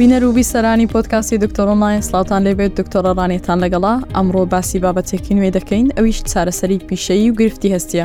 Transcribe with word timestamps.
بینەروبی 0.00 0.44
سەرانی 0.52 0.86
پۆتکاسی 0.94 1.36
دکتۆرۆمای 1.44 1.96
سلاوان 2.08 2.42
لەبێت 2.48 2.72
دکتۆرە 2.80 3.12
ڕانێتان 3.18 3.58
لەگەڵا 3.64 3.94
ئەمڕۆ 4.14 4.42
باسی 4.52 4.78
بابەتێکی 4.84 5.32
نوێ 5.36 5.50
دەکەین 5.58 5.86
ئەویش 5.96 6.18
چارەسەری 6.30 6.78
پیشەیی 6.88 7.30
و 7.30 7.34
گرفتی 7.40 7.68
هەستیە 7.76 8.04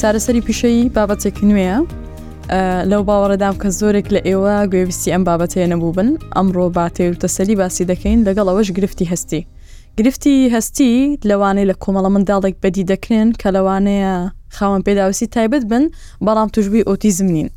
چارەسەری 0.00 0.40
پیشەیی 0.46 0.90
بابەتێکی 0.96 1.44
نوێە 1.50 1.76
لەو 2.90 3.02
باوەڕەدام 3.08 3.54
کە 3.62 3.68
زۆرێک 3.78 4.06
لە 4.14 4.20
ئێوە 4.28 4.56
گوێویستی 4.70 5.10
ئەم 5.14 5.22
بابەتەیە 5.28 5.68
نەبووبن 5.72 6.08
ئەمڕۆ 6.36 6.66
باتێوتەسەلی 6.76 7.54
باسی 7.60 7.84
دەکەین 7.92 8.18
لەگەڵ 8.26 8.46
ئەوەش 8.50 8.68
گرفتی 8.76 9.04
هەستی 9.12 9.40
گرفتی 9.98 10.34
هەستی 10.54 10.92
لەوانەیە 11.30 11.66
لە 11.70 11.74
کۆمەڵە 11.82 12.10
منداڵێک 12.14 12.54
بەدی 12.62 12.84
دەکرێن 12.92 13.28
کە 13.40 13.48
لەوانەیە 13.56 14.14
خاوەن 14.56 14.82
پێداوسی 14.86 15.26
تایبەت 15.34 15.64
بن 15.70 15.84
بەڵام 16.26 16.48
توشبوی 16.54 16.84
ئۆتیزم 16.88 17.26
نین 17.36 17.48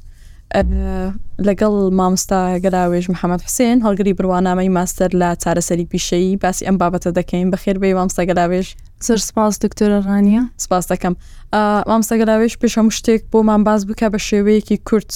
لەگەڵ 1.47 1.73
مامستا 1.99 2.39
گەراوێژ 2.63 3.05
محەممەد 3.13 3.41
حسێن 3.47 3.77
هەڵگری 3.85 4.13
بڕوانامەی 4.17 4.69
ماستەر 4.77 5.11
لە 5.21 5.29
چارەسەری 5.43 5.85
پیشەیی 5.91 6.37
باسی 6.41 6.65
ئەم 6.67 6.75
بابەتە 6.81 7.09
دەکەین 7.17 7.47
بەخێر 7.53 7.77
بێ 7.81 7.89
مامستا 7.99 8.23
گەراوێژ 8.29 8.67
سەر 9.05 9.19
سپاس 9.29 9.53
دکتۆرە 9.65 9.99
ڕانیە 10.07 10.43
سپاس 10.65 10.85
دەکەم 10.93 11.13
مامستا 11.89 12.15
گەراوێش 12.21 12.53
پێش 12.61 12.73
هەموو 12.79 12.93
شتێک 12.99 13.21
بۆمان 13.31 13.61
باز 13.67 13.81
بکە 13.89 14.07
بە 14.13 14.19
شێوەیەکی 14.29 14.77
کورت 14.87 15.11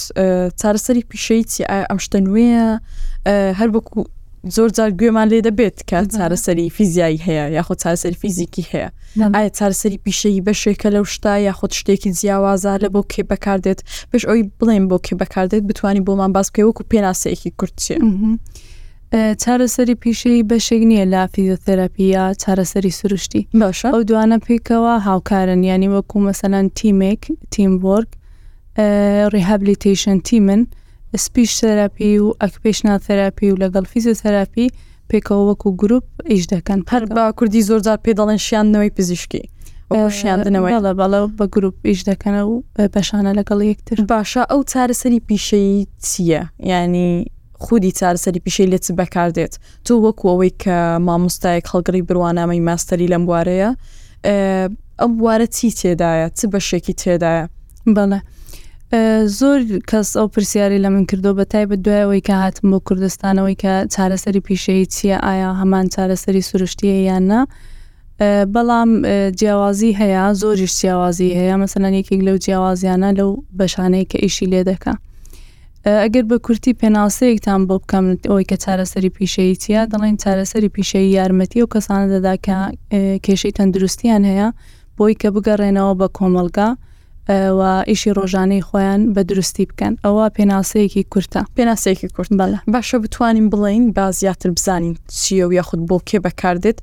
چارەسەری 0.60 1.02
پیشەی 1.10 1.42
چی 1.52 1.62
ئەم 1.80 1.98
شتە 2.04 2.18
نوێیە 2.26 2.66
هەر 3.58 3.68
بکو 3.74 4.00
زۆر 4.54 4.68
جار 4.76 4.90
گوێمان 4.98 5.28
لێ 5.32 5.40
دەبێت 5.46 5.76
کە 5.88 5.98
چارەسەری 6.14 6.70
فیزیایی 6.76 7.18
هەیە 7.26 7.44
یاخود 7.56 7.78
چارەسەر 7.82 8.14
فیزیکی 8.20 8.62
هەیە 8.72 8.88
ئایا 9.34 9.50
چارەسەری 9.58 9.98
پیشەی 10.04 10.42
بەشێکە 10.46 10.88
لەو 10.94 11.04
شتا 11.14 11.34
یاخود 11.48 11.72
شتێکی 11.78 12.10
جیاوازار 12.20 12.78
لە 12.84 12.88
بۆ 12.94 13.00
کێ 13.12 13.22
بەکاردێت 13.30 13.80
پێش 14.10 14.22
ئەوی 14.28 14.42
بڵێن 14.58 14.84
بۆ 14.90 14.96
کێ 15.06 15.14
بەکاردێت 15.20 15.62
بتانی 15.68 16.02
بۆمان 16.06 16.30
باس 16.36 16.48
پێ 16.54 16.62
وەکو 16.66 16.82
پێناسەیەکی 16.92 17.50
کورتچێ. 17.58 17.96
چارەسەری 19.42 19.94
پیشەی 20.02 20.42
بەشێک 20.50 20.82
نییە 20.90 21.04
لا 21.12 21.22
فیزیۆتەراپیا 21.32 22.24
چارەسەری 22.42 22.92
سروشتی 22.98 23.42
باشە 23.60 23.88
ئەو 23.94 24.00
دوانە 24.08 24.38
پێکەوە 24.46 24.92
هاوکارن 25.06 25.62
ینی 25.70 25.88
وەکو 25.94 26.16
مەسەلاەن 26.28 26.66
تیمێک 26.78 27.22
تیمبرگ 27.54 28.08
ریهابلیتیشن 29.34 30.18
تیمن 30.28 30.62
سپیش 31.16 31.52
تەراپی 31.60 32.18
و 32.18 32.34
ئەکپشنا 32.42 32.94
تەراپی 33.08 33.48
و 33.52 33.56
لەگەڵ 33.62 33.84
فیزیۆتەراپی 33.92 34.66
پێکەوە 35.10 35.42
وەکو 35.48 35.68
گروپ 35.82 36.04
ئیش 36.30 36.44
دەکەن 36.52 36.80
پر 36.88 37.04
بە 37.10 37.24
کوردی 37.38 37.62
زۆرجار 37.68 37.98
پێداڵێن 38.06 38.40
شیانەوەی 38.46 38.92
پزیشکی 38.96 39.42
شیاندنەوەی 40.20 40.80
بەڵە 41.00 41.20
بە 41.38 41.46
گروپ 41.54 41.74
ئیش 41.86 42.00
دەکەنە 42.08 42.42
و 42.50 42.62
بەشانە 42.94 43.32
لەگەڵ 43.40 43.60
یەکتر 43.70 43.96
باشە 44.14 44.42
ئەو 44.50 44.60
چارەسەری 44.72 45.20
پیشەی 45.26 45.86
چییە 46.06 46.42
ینی 46.72 47.08
خودی 47.64 47.90
چارەسەری 47.98 48.40
پیشەی 48.44 48.66
لێت 48.70 48.86
بەکاردێت 49.00 49.54
تۆ 49.86 49.92
وەکو 50.04 50.26
ئەوەی 50.32 50.52
کە 50.62 50.76
مامۆستایەک 51.06 51.64
خەڵگەڕی 51.70 52.02
بڕوانامەی 52.08 52.60
ماستەری 52.68 53.06
لەم 53.12 53.24
بوارەیە 53.28 53.70
ئەم 55.00 55.12
بوارە 55.18 55.46
چی 55.56 55.68
تێدایە 55.80 56.28
چ 56.38 56.40
بەشێکی 56.54 56.94
تێدایە 57.02 57.44
بەڵە. 57.96 58.20
زۆر 59.38 59.58
کەس 59.90 60.08
ئەو 60.16 60.26
پرسیاری 60.34 60.78
لە 60.82 60.86
من 60.88 61.04
کردو 61.06 61.32
بە 61.38 61.44
تایبەت 61.52 61.80
دوایەوەی 61.86 62.22
کە 62.28 62.34
هاتم 62.42 62.66
بۆ 62.72 62.78
کوردستانەوەی 62.88 63.56
کە 63.62 63.72
چارەسەری 63.94 64.40
پیشەیە 64.46 64.86
چییە 64.94 65.18
ئایا 65.26 65.50
هەمان 65.60 65.86
چارەسەری 65.94 66.42
سروشتیە 66.50 66.96
یاننا 67.10 67.40
بەڵام 68.54 68.90
جیاوازی 69.38 69.92
هەیە 70.00 70.24
زۆریش 70.40 70.74
جیاوازی 70.80 71.30
هەیە 71.40 71.56
مەسەلەنێکێک 71.62 72.20
لەو 72.28 72.36
جیاوازیانە 72.44 73.10
لەو 73.18 73.30
بەشانەیە 73.58 74.04
کە 74.10 74.18
ئیشی 74.24 74.46
لێ 74.52 74.60
دەکە 74.70 74.92
ئەگەر 76.04 76.24
بە 76.30 76.36
کورتی 76.46 76.72
پێناسەیەکتان 76.80 77.60
بۆ 77.68 77.76
بکەم 77.82 78.04
ئەوی 78.30 78.44
کە 78.50 78.56
چارەسەری 78.64 79.10
پیشەیە 79.16 79.56
چیە 79.62 79.82
دەڵێن 79.92 80.16
چارەسەری 80.22 80.70
پیشەی 80.74 81.06
یارمەتی 81.18 81.62
و 81.64 81.68
کەسانە 81.74 82.06
دەدا 82.14 82.34
کە 82.46 82.56
کێشەی 83.24 83.52
تەندروستیان 83.58 84.22
هەیە 84.30 84.48
بۆی 84.98 85.14
کە 85.20 85.28
بگەڕێنەوە 85.34 85.94
بە 86.00 86.06
کۆمەلگا 86.16 86.70
و 87.28 87.84
ئیشی 87.88 88.10
ڕۆژانەی 88.18 88.62
خۆیان 88.68 89.00
بە 89.14 89.22
دروستی 89.28 89.64
بکەن 89.70 89.92
ئەوە 90.04 90.26
پێناسەیەکی 90.36 91.02
کورتە 91.12 91.42
پێناسەیەکی 91.56 92.08
کورت 92.16 92.30
بەە 92.40 92.58
باشە 92.74 92.94
بتوانین 93.04 93.46
بڵین 93.52 93.84
با 93.96 94.10
زیاتر 94.20 94.50
بزانین 94.56 94.94
چیە 95.22 95.44
و 95.48 95.52
یاخود 95.58 95.80
بۆ 95.90 95.96
کێ 96.08 96.18
بەکاردێت 96.26 96.78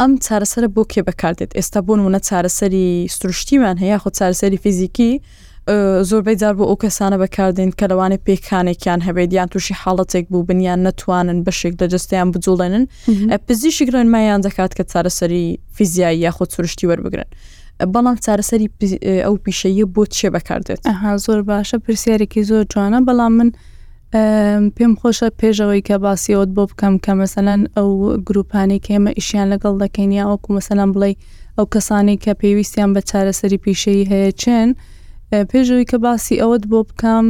ئەم 0.00 0.12
چارەسەر 0.26 0.64
بۆ 0.76 0.82
کێ 0.92 1.00
بەکاردێت 1.08 1.50
ئێستا 1.58 1.80
بۆن 1.86 2.00
وونە 2.04 2.20
چارەسەری 2.28 3.12
سروشتیمان 3.16 3.76
هەیە 3.82 3.98
خۆ 4.02 4.08
چارەسەری 4.18 4.58
فیزیکی 4.64 5.12
زۆربەی 6.10 6.36
جار 6.40 6.54
بۆ 6.58 6.64
ئەو 6.70 6.76
کەسانە 6.84 7.16
بەکاردێن 7.22 7.70
کە 7.78 7.84
لەوانێ 7.90 8.18
پێکانێکیان 8.26 9.00
هەبێت 9.06 9.30
یان 9.38 9.48
تووشی 9.52 9.74
حاڵەتێک 9.82 10.24
بوو 10.32 10.42
بنیان 10.48 10.80
نتوانن 10.86 11.38
بەشێک 11.46 11.74
لە 11.80 11.86
جستیان 11.92 12.28
بجوڵێنن 12.34 12.84
پزیشی 13.46 13.84
گرێنمایان 13.88 14.40
دەکات 14.46 14.72
کە 14.78 14.84
چارەسەری 14.92 15.42
فیزیایی 15.76 16.18
یاخۆ 16.26 16.44
سروشتی 16.54 16.86
وەربگرن. 16.90 17.30
بەڵام 17.94 18.16
چارەسەری 18.24 18.66
ئەو 19.26 19.34
پیشەیە 19.44 19.84
بۆ 19.94 20.02
چێ 20.16 20.28
بەکاردێت 20.34 20.80
زۆر 21.24 21.40
باشە 21.50 21.76
پرسیارێکی 21.84 22.42
زۆر 22.50 22.62
جوانە 22.72 23.00
بەڵام 23.08 23.32
من 23.38 23.50
پێم 24.76 24.92
خۆشە 25.00 25.28
پێشەوەی 25.40 25.82
کە 25.88 25.96
باسیەوەت 26.06 26.50
بۆ 26.56 26.64
بکەم 26.70 26.94
کە 27.04 27.12
مەسەلەن 27.20 27.60
ئەو 27.76 27.90
گروپانی 28.26 28.78
کێمە 28.86 29.10
ئیشیان 29.18 29.46
لەگەڵ 29.54 29.74
دەکەینی 29.84 30.22
ئەوکو 30.28 30.48
مەسەلەم 30.58 30.90
بڵێ 30.94 31.10
ئەو 31.56 31.66
کەسانی 31.74 32.16
کە 32.24 32.32
پێویستیان 32.40 32.90
بە 32.96 33.00
چارەسەری 33.10 33.58
پیشەی 33.64 34.02
هەیە 34.10 34.30
چێن 34.42 34.68
پێشەوەی 35.50 35.86
کە 35.90 35.96
باسی 36.06 36.34
ئەوەت 36.42 36.64
بۆ 36.70 36.80
بکەم 36.88 37.26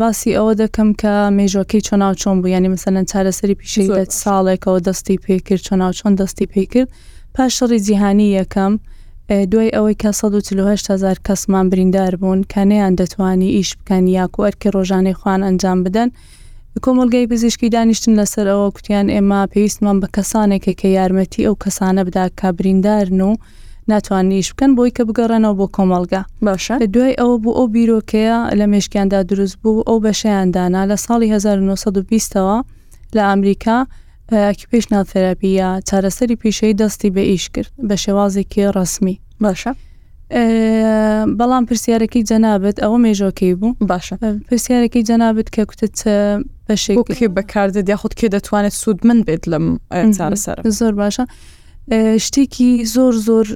باسی 0.00 0.30
ئەوە 0.38 0.52
دەکەم 0.62 0.88
کە 1.00 1.12
مێژۆکەی 1.38 1.82
چۆناو 1.88 2.12
چۆن 2.22 2.36
بوو 2.42 2.48
ینی 2.56 2.70
مەسەلەن 2.74 3.04
چارەسەری 3.12 3.54
پیشەی 3.60 3.86
ساڵێکەوە 4.22 4.78
دەستی 4.86 5.16
پێکرد 5.24 5.62
چۆناو 5.68 5.92
چۆن 5.98 6.12
دەستی 6.20 6.46
پێکرد 6.54 6.88
پاشڕی 7.36 7.78
جیهانی 7.86 8.28
یەکەم. 8.38 8.74
دوای 9.50 9.70
ئەوەی 9.76 9.96
کە 10.02 10.08
1970هزار 10.14 11.16
کەسمان 11.28 11.66
بریندار 11.72 12.12
بوون 12.20 12.40
کانەیان 12.54 12.92
دەتوانی 13.00 13.50
ئیش 13.56 13.70
بکەن 13.78 14.04
یاکوەرکی 14.18 14.68
ڕۆژانەی 14.76 15.16
خوان 15.20 15.40
ئەنجام 15.46 15.78
بدەن 15.86 16.08
کۆمەلگەی 16.84 17.26
پزیشکی 17.32 17.68
دانیشتن 17.74 18.12
لەسەر 18.20 18.46
ئەوە 18.52 18.68
کوتیان 18.76 19.06
ئێمە 19.14 19.40
پێویستمان 19.52 19.96
بە 20.02 20.08
کەسانێکە 20.16 20.72
کە 20.80 20.88
یارمەتی 20.98 21.44
ئەو 21.46 21.54
کەسانە 21.64 22.02
بدا 22.08 22.24
کا 22.40 22.48
بریندارن 22.58 23.20
و 23.20 23.30
ناتوانیش 23.88 24.48
بکەن 24.52 24.70
بۆی 24.76 24.92
کە 24.96 25.02
بگەڕێنەوە 25.08 25.54
بۆ 25.60 25.66
کۆمەلگا 25.76 26.22
باشە 26.46 26.74
دوای 26.94 27.14
ئەوە 27.20 27.36
بوو 27.42 27.56
ئەو 27.58 27.66
بیرۆکەیە 27.74 28.38
لە 28.58 28.66
مێشکیاندا 28.72 29.20
دروست 29.30 29.56
بوو 29.62 29.82
ئەو 29.88 29.96
بەشەیاندانا 30.06 30.82
لە 30.90 30.96
ساڵی 31.04 31.28
1920ەوە 31.34 32.56
لە 33.16 33.22
ئەمریکا 33.30 33.78
ئەکیپیشنال 34.40 35.04
تەراپیە 35.12 35.68
چارەسەری 35.90 36.36
پیشەی 36.42 36.74
دەستی 36.80 37.10
بە 37.14 37.18
ئیش 37.30 37.44
کرد 37.54 37.70
بە 37.88 37.96
شێوازێکی 38.04 38.66
ڕسمی 38.76 39.16
باشە. 39.44 39.72
بەڵام 41.38 41.64
پرسیارەکەی 41.68 42.22
جەنابێت 42.30 42.76
ئەوە 42.82 42.98
مێژۆکەی 43.04 43.54
بوو 43.60 43.76
باشە 43.90 44.14
پرسیارەکەی 44.48 45.02
جەنابێت 45.10 45.48
کە 45.54 45.62
کوتت 45.70 45.98
بەشێکی 46.66 47.28
بەکاردە 47.36 47.80
یاخود 47.90 48.12
کێ 48.18 48.26
دەتوانێت 48.34 48.74
سوود 48.82 49.00
من 49.06 49.18
بێت 49.26 49.44
لەم 49.52 49.64
چارەسەر 50.16 50.56
زۆر 50.78 50.94
باشە. 51.02 51.24
شتێکی 52.26 52.70
زۆر 52.94 53.14
زۆر 53.26 53.46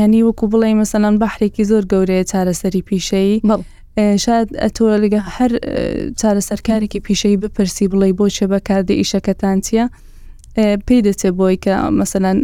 ینی 0.00 0.22
وەکو 0.28 0.46
بڵێ 0.52 0.68
مەسەەن 0.80 1.14
بەحرێکی 1.22 1.64
زۆر 1.70 1.84
گەورەیە 1.92 2.24
چارەسەری 2.30 2.82
پیشەیی 2.88 3.36
شاید 4.24 4.48
ئەتۆ 4.64 4.84
لەگە 5.02 5.20
هەر 5.36 5.52
چارەسەرکارێکی 6.20 7.00
پیشەی 7.06 7.36
بپرسی 7.42 7.86
بڵێ 7.92 8.10
بۆ 8.18 8.26
چێ 8.36 8.44
بەکاردە 8.52 8.94
ئیشەکەتان 9.00 9.58
چییە؟ 9.66 9.84
پێی 10.86 11.00
دەچێ 11.06 11.30
بۆی 11.38 11.56
کە 11.64 11.74
مەسەەن 11.98 12.38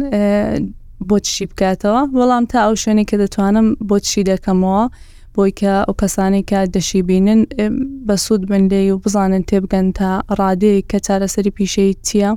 بۆ 1.09 1.15
چی 1.27 1.45
بکاتەوە 1.51 2.01
وەڵام 2.17 2.43
تا 2.51 2.57
ئەو 2.65 2.75
شوێنی 2.83 3.05
کە 3.09 3.15
دەتوانم 3.23 3.67
بۆ 3.89 3.95
چی 4.07 4.21
دەکەمەوە 4.31 4.83
بۆی 5.35 5.51
کە 5.59 5.73
ئەو 5.85 5.93
کەسانی 6.01 6.43
کە 6.49 6.59
دەشی 6.75 7.01
بینن 7.09 7.41
بە 8.07 8.15
سوود 8.23 8.43
بندێ 8.51 8.79
و 8.93 8.97
بزانن 9.03 9.43
تێبگەن 9.49 9.87
تا 9.97 10.09
ڕادەیە 10.39 10.81
کە 10.89 10.97
چارەسەری 11.05 11.51
پیشەی 11.57 11.91
چییە 12.07 12.31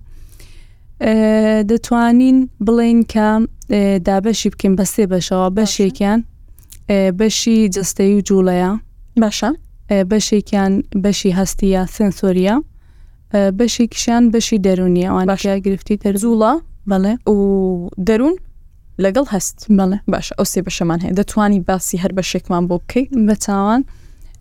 دەتوانین 1.71 2.37
بڵین 2.67 2.99
کە 3.13 3.29
دابەشی 4.07 4.49
بکەین 4.53 4.73
بە 4.79 4.85
سێ 4.93 5.05
بەشەوە 5.13 5.49
بەشێکیان 5.59 6.21
بەشی 7.19 7.59
جستەی 7.75 8.13
و 8.17 8.21
جوڵەیە 8.29 8.71
باشە 9.23 9.51
بەشێکیان 10.11 10.73
بەشی 11.03 11.31
هەستیە 11.39 11.83
سنسۆریە 11.97 12.57
بەشی 13.33 13.87
کشیان 13.93 14.25
بەشی 14.33 14.59
دەرونیە 14.67 15.07
ئەوان 15.07 15.27
باشیا 15.31 15.57
گرفتی 15.67 15.97
دەرزوڵە 16.05 16.53
بەڵێ 16.91 17.15
و 17.31 17.37
دەروون 18.07 18.35
لەگەڵ 19.05 19.27
هەست 19.35 19.57
بڵێ 19.79 19.99
باش 20.13 20.27
ئەو 20.39 20.45
سێ 20.53 20.61
بەشەمان 20.67 21.01
هەیە 21.05 21.15
دەتوانی 21.21 21.61
باسی 21.69 21.97
هەر 22.03 22.13
بەشێکمان 22.19 22.65
بۆ 22.71 22.77
بکەیت 22.83 23.09
بە 23.29 23.35
تاوان 23.47 23.83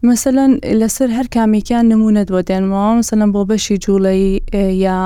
مەسەەن 0.08 0.52
لەسەر 0.80 1.10
هەر 1.18 1.28
کامێکیان 1.36 1.86
نمونە 1.94 2.24
دۆ 2.30 2.40
دێنمەوە 2.50 2.92
مەسەەن 3.00 3.30
بۆ 3.36 3.42
بەشی 3.52 3.78
جوڵی 3.84 4.26
یا 4.86 5.00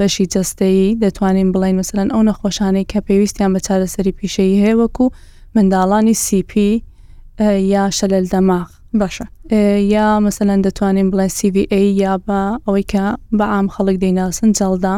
بەشی 0.00 0.26
جستەی 0.34 0.78
دەتوانین 1.02 1.48
بڵین 1.54 1.76
مەسەن 1.80 2.08
ئەو 2.14 2.22
نەخۆشانەی 2.28 2.86
کە 2.92 2.98
پێویستیان 3.06 3.50
بە 3.54 3.60
چارەسەری 3.66 4.12
پیشەی 4.18 4.58
هەیەوەکو 4.64 5.04
منداڵانی 5.56 6.16
سیP 6.24 6.52
یا 7.74 7.84
شەلل 7.98 8.24
دەماغ 8.32 8.68
باشە 9.00 9.24
یا 9.94 10.20
مثلەن 10.20 10.62
دەتوانین 10.66 11.06
بڵێن 11.12 11.30
CVA 11.40 11.72
یا 12.02 12.20
بە 12.28 12.40
ئەوەی 12.66 12.84
کە 12.92 13.04
بە 13.38 13.44
ئام 13.52 13.66
خەڵک 13.74 13.96
دەیناسن 14.04 14.50
جەڵدا 14.58 14.94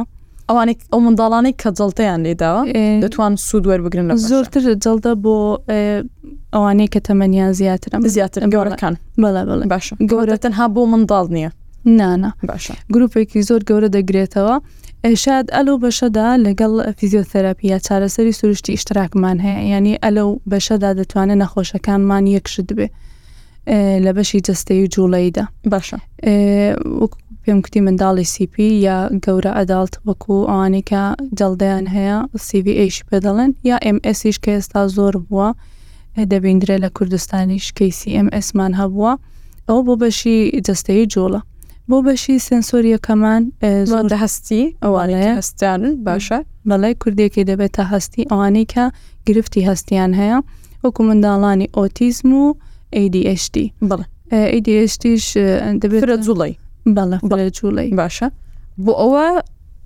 ئەوانێک 0.49 0.79
ئەو 0.93 1.01
منداڵانەی 1.07 1.55
کە 1.63 1.69
جڵتەیان 1.79 2.21
لێداوە 2.27 2.63
دەتوان 3.05 3.33
سوود 3.47 3.65
وەربگرن 3.71 4.07
لە 4.11 4.17
زۆرتر 4.31 4.63
جەڵدە 4.85 5.13
بۆ 5.25 5.37
ئەوانەیە 6.55 6.89
کە 6.95 7.01
تەمەنیان 7.07 7.51
زیاترم 7.59 8.03
زیاتر 8.15 8.41
گەورەکان 8.55 8.95
بەڵێ 9.23 9.43
بڵێ 9.49 9.65
باشە 9.75 9.95
گەورە 10.11 10.37
تەنها 10.45 10.67
بۆ 10.75 10.83
منداڵ 10.93 11.27
نییە 11.37 11.51
نانە 11.99 12.31
باشە 12.51 12.75
گروپێکی 12.95 13.41
زۆر 13.49 13.61
گەورە 13.69 13.89
دەگرێتەوە 13.97 14.57
شاد 15.25 15.47
ئەلو 15.57 15.75
بەشەدا 15.85 16.29
لەگەڵ 16.47 16.73
فیزیۆتەراپیا 16.99 17.77
چارەسەری 17.87 18.35
سروشتی 18.39 18.73
ئیشتراکمان 18.77 19.37
هەیە 19.47 19.61
ینی 19.75 19.95
ئەلو 20.05 20.29
بەشەدا 20.51 20.91
دەتوانێت 21.01 21.41
نەخۆشەکانمان 21.43 22.25
یەکشت 22.37 22.69
بێ 22.79 22.87
لە 24.05 24.13
بەشی 24.17 24.41
جەستەی 24.49 24.81
و 24.85 24.87
جوڵەیدا 24.95 25.45
باشە 25.73 25.99
وەکو 27.01 27.19
پێم 27.45 27.59
کوتی 27.65 27.81
منداڵی 27.87 28.27
سیپی 28.35 28.69
یا 28.87 28.97
گەورە 29.25 29.53
ئەدالت 29.59 29.95
وەکو 30.09 30.35
ئەوانێکە 30.51 31.05
جەڵدەیان 31.39 31.87
هەیە 31.97 32.19
سیVH 32.49 32.97
پێ 33.09 33.17
دەڵێن 33.27 33.53
یا 33.69 33.77
MSیش 34.15 34.37
کە 34.45 34.51
ئێستا 34.57 34.83
زۆر 34.97 35.15
بووە 35.27 35.49
دەبیندرێ 36.33 36.77
لە 36.85 36.89
کوردستانیش 36.97 37.67
KCMSمان 37.79 38.73
هەبووە 38.81 39.13
ئەو 39.69 39.79
بۆ 39.87 39.95
بەشی 40.03 40.39
جەستەی 40.67 41.03
جوڵە 41.15 41.41
بۆ 41.89 41.97
بەشی 42.07 42.37
سنسۆریەکەمان 42.49 43.43
زۆردە 43.91 44.17
هەستی 44.25 44.65
ئەوانەیە 44.85 45.33
هەستان 45.39 45.83
باشە 46.07 46.39
بەڵای 46.69 46.95
کوردێکی 47.03 47.45
دەبێتە 47.51 47.83
هەستی 47.93 48.23
ئەوانەی 48.31 48.67
کە 48.73 48.85
گرفتی 49.27 49.61
هەستیان 49.69 50.13
هەیە 50.21 50.39
وەکو 50.85 51.03
منداڵانی 51.09 51.67
ئۆتیزم 51.77 52.31
و 52.43 52.47
ADHD 53.01 53.57
بڵ 53.91 54.01
ADHDش 54.55 55.25
دەبێت 55.83 56.05
جوڵی 56.29 56.53
بەڵە 56.97 57.17
بڵێ 57.31 57.47
جوڵی 57.59 57.89
باشە 58.01 58.27
بۆ 58.85 58.93
ئەوە 59.03 59.27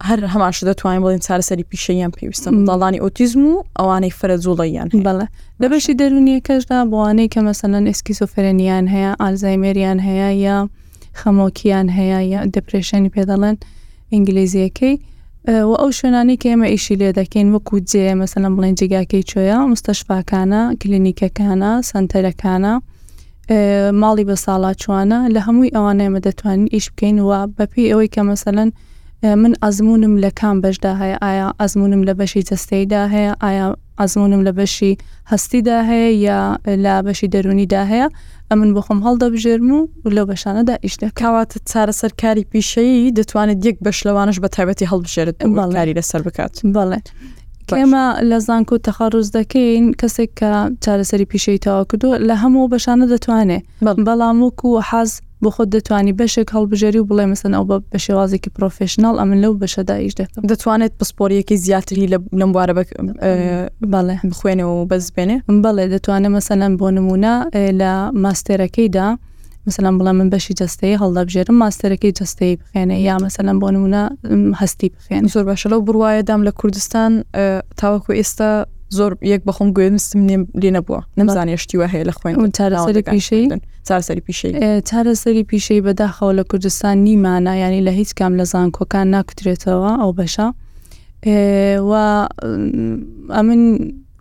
هەر 0.09 0.21
هەماش 0.35 0.57
دەتوانین 0.69 1.01
بڵین 1.05 1.21
چارەسەری 1.27 1.65
پیشەیان 1.71 2.11
پێویستە 2.17 2.49
منداڵانی 2.57 2.99
ئۆتیزم 3.05 3.43
و 3.53 3.55
ئەوانەی 3.79 4.13
فرەزوڵەیان 4.19 4.89
بڵە 5.07 5.25
لەبەشی 5.63 5.95
دەرونیە 6.01 6.41
کەشدا 6.47 6.79
بۆوانەی 6.93 7.29
کە 7.33 7.41
مەسەەن 7.49 7.85
ئسکیسۆفرەنیان 7.93 8.85
هەیە 8.95 9.11
ئالزایمێریان 9.23 9.99
هەیە 10.07 10.29
یا 10.47 10.59
خەمۆکیان 11.21 11.87
هەیە 11.97 12.21
یا 12.33 12.41
دەپرێشانی 12.55 13.11
پێدەڵێن 13.15 13.57
ئینگلیزیەکەی 14.13 14.95
و 15.71 15.73
ئەو 15.81 15.91
شوێنانی 15.99 16.37
کە 16.43 16.47
ئێمە 16.53 16.67
ئیشی 16.73 16.95
لێ 17.01 17.11
دەکەین 17.19 17.49
وەکو 17.55 17.77
جێ 17.91 18.07
مەسەلم 18.23 18.53
بڵێن 18.57 18.75
جگاکەی 18.81 19.23
چۆیە 19.31 19.59
مستەشفاکانە 19.73 20.61
کلینیکەکانە 20.81 21.71
سنتەرەکانە 21.91 22.75
ماڵی 24.05 24.25
بە 24.31 24.37
ساڵا 24.45 24.71
چوانە 24.83 25.19
لە 25.35 25.41
هەمووی 25.47 25.75
ئەوانەیەمە 25.77 26.21
دەتوانین 26.27 26.69
ئیش 26.75 26.87
بکەین 26.93 27.17
و 27.23 27.31
بەپی 27.57 27.91
ئەوەی 27.91 28.11
کە 28.15 28.23
مەسەن 28.29 28.59
من 29.43 29.53
ئەزمونم 29.63 30.15
لە 30.25 30.31
کام 30.41 30.57
بەشدا 30.65 30.93
هەیە 31.01 31.17
ئایا 31.25 31.47
ئەزمونم 31.61 32.03
لە 32.09 32.13
بەشی 32.19 32.43
جەستەیدا 32.51 33.01
هەیە 33.15 33.33
ئایا 33.45 33.67
ئەزمونم 34.01 34.43
لە 34.49 34.53
بەشی 34.59 34.93
هەستیدا 35.31 35.79
هەیە 35.91 36.11
یا 36.27 36.39
لا 36.85 36.95
بەشی 37.07 37.29
دەرونیدا 37.35 37.83
هەیە 37.93 38.07
ئەمن 38.51 38.69
بخۆم 38.77 38.99
هەڵدەبژێرم 39.07 39.71
و 39.75 40.09
لەو 40.17 40.27
بەشانەدا 40.31 40.75
ئیشدا 40.85 41.09
کاواتە 41.21 41.59
چارەسەرکاری 41.71 42.45
پیشەیی 42.53 43.13
دەتوانێت 43.19 43.59
یەک 43.69 43.77
بەش 43.87 43.99
لەوانش 44.07 44.37
بە 44.43 44.49
تایبەتی 44.57 44.87
هەڵبژێرت 44.93 45.37
ئەمڵاری 45.43 45.93
لەسەر 45.99 46.21
بکات 46.27 46.55
بڵێ 46.75 46.99
ئێمە 47.77 48.05
لە 48.31 48.39
زانکۆ 48.47 48.75
تەخەڕوز 48.87 49.27
دەکەین 49.39 49.87
کەسێک 50.01 50.31
کە 50.41 50.53
چارەسەری 50.85 51.27
پیشەی 51.33 51.59
تاوا 51.65 51.83
کردو 51.91 52.09
لە 52.29 52.35
هەموو 52.43 52.71
بەشانە 52.73 53.05
دەتوانێت 53.13 53.65
بەڵام 54.07 54.37
وەکو 54.45 54.69
و 54.77 54.81
حەز 54.91 55.11
بۆ 55.43 55.51
خۆت 55.55 55.69
دەتوانانی 55.77 56.13
بەشێک 56.21 56.49
هەڵبژێری 56.57 56.99
و 57.01 57.09
بڵێ 57.11 57.25
مەسن 57.33 57.53
ئەو 57.57 57.65
بە 57.71 57.77
بە 57.93 57.99
شێوازێکی 58.07 58.51
پرۆفشنال 58.57 59.15
ئەمن 59.21 59.39
لەو 59.45 59.53
بەشەدایش 59.63 60.15
دەکەم 60.21 60.43
دەتوانێت 60.53 60.93
پسپۆریەکی 61.01 61.57
زیاتری 61.65 62.07
لە 62.13 62.19
لەمبارە 62.41 62.73
بەڵێ 62.79 64.17
بخوێنەوە 64.31 64.75
بەزبێنێ 64.91 65.37
بەڵێ 65.65 65.85
دەتوانێت 65.95 66.33
مەسەلەن 66.39 66.73
بۆ 66.81 66.87
نمونە 66.97 67.35
لە 67.81 67.93
ماستێرەکەیدا 68.25 69.09
مثلەن 69.69 69.95
بڵێ 69.99 70.13
من 70.21 70.29
بەشی 70.35 70.53
جستەی 70.61 70.97
هەڵدەبژێرم 71.03 71.57
ماستەرەکەی 71.63 72.13
جستەی 72.19 72.53
بخێنێ 72.61 72.97
یا 73.09 73.17
مەسەلەن 73.25 73.57
بۆ 73.63 73.69
نمونە 73.75 74.03
هەستی 74.61 74.89
بخێن 74.97 75.25
زۆر 75.35 75.45
باشە 75.51 75.67
لەو 75.73 75.81
بڕواایەدام 75.87 76.41
لە 76.49 76.53
کوردستان 76.61 77.13
تاوەکو 77.81 78.11
ئێستا 78.19 78.51
زۆر 78.99 79.11
یەک 79.33 79.43
بەخۆم 79.49 79.69
گوێنستم 79.77 80.21
لێ 80.63 80.71
نەبووە 80.77 81.01
نمزانێشتیوە 81.21 81.87
هەیە 81.93 82.05
لە 82.09 82.13
خوێن 82.19 82.37
چارەسەری 82.59 84.23
پیشەی 84.27 84.55
چارەسەری 84.89 85.43
پیشەی 85.51 85.81
بەداخەوە 85.87 86.33
لە 86.39 86.43
کوردستان 86.51 86.97
نیمانە 87.07 87.53
ینی 87.63 87.81
لە 87.89 87.93
هیچ 87.99 88.11
کام 88.19 88.33
لە 88.41 88.45
زانکۆکان 88.53 89.07
ناکرێتەوە 89.15 89.91
ئەو 90.03 90.11
بەشە 90.19 90.47
و 91.91 91.93
ئەمن 93.37 93.63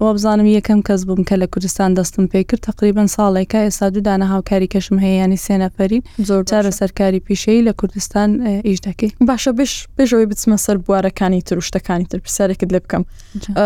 ئەوە 0.01 0.13
بزانم 0.17 0.47
یەکەم 0.57 0.79
کەس 0.87 1.01
بووم 1.09 1.21
کە 1.29 1.35
لە 1.41 1.47
کوردستان 1.53 1.89
دەستم 1.99 2.23
پێکرد 2.33 2.61
تقریبن 2.69 3.07
ساڵێکە 3.17 3.59
ئێستا 3.65 3.87
دوودانە 3.93 4.25
هاوکاری 4.33 4.67
کەشم 4.73 4.97
هەیەیانی 5.05 5.39
سێنەپەرین 5.47 6.01
زۆر 6.27 6.41
جارە 6.49 6.71
سەرکاری 6.79 7.19
پیشەی 7.27 7.59
لە 7.67 7.73
کوردستان 7.79 8.29
ئیش 8.69 8.79
دەکەی 8.87 9.09
باشە 9.29 9.51
بش 9.59 9.73
پێشەوەی 9.97 10.27
بچمە 10.31 10.57
سەر 10.65 10.77
بوارەکانی 10.85 11.41
تروشتەکانی 11.47 12.05
تر 12.11 12.19
پرسیارێکت 12.25 12.69
لێ 12.73 12.79
بکەم 12.85 13.03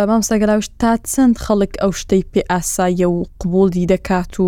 مامسەگەراوش 0.10 0.68
تا 0.82 0.92
چەند 1.12 1.36
خەڵک 1.46 1.74
ئەو 1.82 1.92
شتەی 2.02 2.24
پێ 2.32 2.42
ئاساییە 2.52 3.08
و 3.16 3.24
قبولی 3.42 3.86
دەکات 3.94 4.34
و 4.44 4.48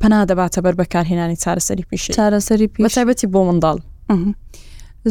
پەنا 0.00 0.20
دەباتە 0.30 0.60
بەر 0.64 0.74
بەکارهێنانی 0.80 1.36
چارەسەری 1.44 1.84
پیش 1.90 2.02
چارەسەری 2.18 2.66
پیشبەتی 2.74 3.26
بۆ 3.32 3.40
منداڵ 3.48 3.78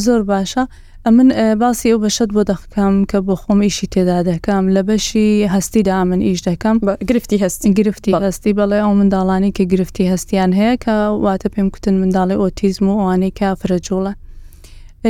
زۆر 0.05 0.21
باشە. 0.31 0.61
ئەمن 1.05 1.29
باسی 1.61 1.87
ئەو 1.91 1.99
بەشت 2.05 2.29
بۆ 2.35 2.41
دەخکەم 2.51 2.93
کە 3.09 3.17
بۆ 3.27 3.35
خۆم 3.41 3.59
ئیشی 3.67 3.87
تێدا 3.93 4.17
دەکەم 4.29 4.63
لە 4.75 4.81
بەشی 4.89 5.27
هەستیدا 5.53 5.95
من 6.09 6.21
ئیش 6.27 6.39
دەکەم 6.49 6.75
گرفتی 7.09 7.37
هەستی 7.43 7.69
گرفتی 7.79 8.11
هەستی 8.27 8.53
بەڵێ 8.59 8.79
ئەو 8.83 8.93
منداڵانی 8.99 9.51
کە 9.57 9.63
گرفتی 9.71 10.03
هەستیان 10.13 10.51
هەیە 10.59 10.73
کە 10.83 10.95
واتە 11.25 11.47
پێم 11.53 11.67
کوتن 11.73 11.95
منداڵی 12.01 12.35
ئۆتیزم 12.41 12.85
و 12.89 12.93
ئەوانەی 12.99 13.33
کافرەجوڵە 13.39 14.13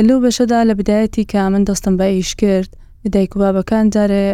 لەو 0.08 0.18
بەشەدا 0.24 0.58
لە 0.68 0.72
بدایەتی 0.80 1.24
کە 1.32 1.40
من 1.52 1.62
دەستم 1.68 1.94
بە 2.00 2.06
ئیش 2.16 2.30
کرد 2.42 2.70
دایک 3.12 3.32
و 3.36 3.38
بابەکان 3.42 3.86
جارێ 3.94 4.24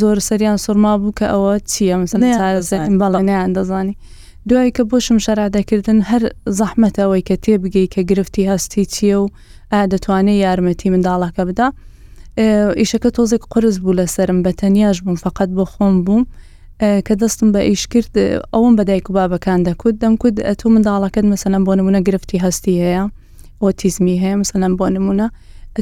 زۆر 0.00 0.18
سەریان 0.28 0.56
سوورما 0.64 0.92
بوو 1.00 1.12
کە 1.18 1.26
ئەوە 1.34 1.52
چییە 1.70 1.96
مثلن 2.02 2.92
بەڵە 3.00 3.20
نیان 3.28 3.52
دەزانی. 3.56 3.96
دوای 4.48 4.70
کە 4.76 4.82
بۆشم 4.90 5.18
شەرادەکردن 5.26 5.98
هەر 6.10 6.22
زەحمەتەوەی 6.58 7.22
کە 7.28 7.34
تێبگەی 7.44 7.86
کە 7.94 8.00
گرفتی 8.10 8.42
هەستی 8.52 8.84
چییە 8.94 9.16
و 9.22 9.26
دەتوانێت 9.92 10.38
یارمەتی 10.44 10.88
منداڵەکە 10.94 11.42
بدا 11.50 11.66
ئیشەکە 12.80 13.10
تۆزێک 13.16 13.42
قرس 13.52 13.76
بوو 13.82 13.96
لە 13.98 14.04
سرم 14.14 14.38
بە 14.44 14.50
تەنیاش 14.60 14.98
بووم 15.04 15.16
فقط 15.26 15.48
بۆ 15.56 15.64
خۆم 15.72 15.94
بووم 16.06 16.22
کە 17.06 17.14
دەستم 17.20 17.48
بە 17.54 17.60
ئیش 17.70 17.82
کرد 17.92 18.12
ئەوم 18.54 18.72
بەدایک 18.78 19.06
و 19.10 19.12
بابەکان 19.18 19.60
دەکوت 19.68 19.94
دەمکوت 20.02 20.34
تۆ 20.60 20.66
منداڵەکەت 20.74 21.26
مەسەلەم 21.32 21.62
بۆ 21.68 21.72
نمونە 21.78 22.00
گرفتی 22.06 22.38
هەستی 22.44 22.76
هەیە 22.82 23.04
ئۆتیزمی 23.62 24.16
هەیە 24.24 24.36
مەسەلەم 24.42 24.72
بۆ 24.80 24.86
نمونە 24.96 25.26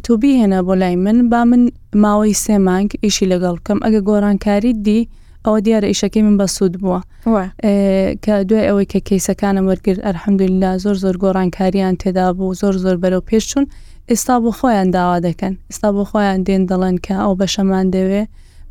تۆ 0.04 0.12
بیهێنە 0.22 0.58
بۆ 0.66 0.74
لای 0.82 0.96
من 1.04 1.18
با 1.30 1.40
من 1.50 1.62
ماوەی 2.02 2.34
سێمانگ 2.44 2.88
ئیشی 3.04 3.26
لەگەڵ 3.32 3.54
بکەم 3.58 3.78
ئەگە 3.84 4.00
گۆرانکاری 4.08 4.72
دی 4.86 5.00
ئەوە 5.46 5.58
دیارە 5.66 5.86
ئیشەکەی 5.92 6.22
من 6.26 6.36
بە 6.40 6.46
سوود 6.56 6.74
بووە 6.82 7.00
کە 8.24 8.34
دوای 8.48 8.66
ئەوەی 8.68 8.86
کە 8.92 8.98
کەیسەکانم 9.08 9.64
وەرگرت 9.70 10.00
ئەرحەمدوللا 10.06 10.70
زۆر 10.84 10.96
زۆر 11.04 11.16
گۆڕانکاریان 11.22 11.94
تێدا 12.02 12.26
بوو 12.36 12.54
زۆر 12.60 12.74
زۆر 12.84 12.96
بەرەو 13.02 13.22
پێشچون 13.30 13.64
ئێستا 14.10 14.34
بۆ 14.42 14.50
خۆیان 14.58 14.88
داوا 14.96 15.16
دەکەن 15.26 15.54
ئێستا 15.70 15.88
بۆ 15.96 16.02
خۆیان 16.10 16.40
دێن 16.46 16.62
دەڵێن 16.70 16.96
کە 17.06 17.14
ئەو 17.24 17.32
بەشەمان 17.40 17.86
دەوێ 17.94 18.22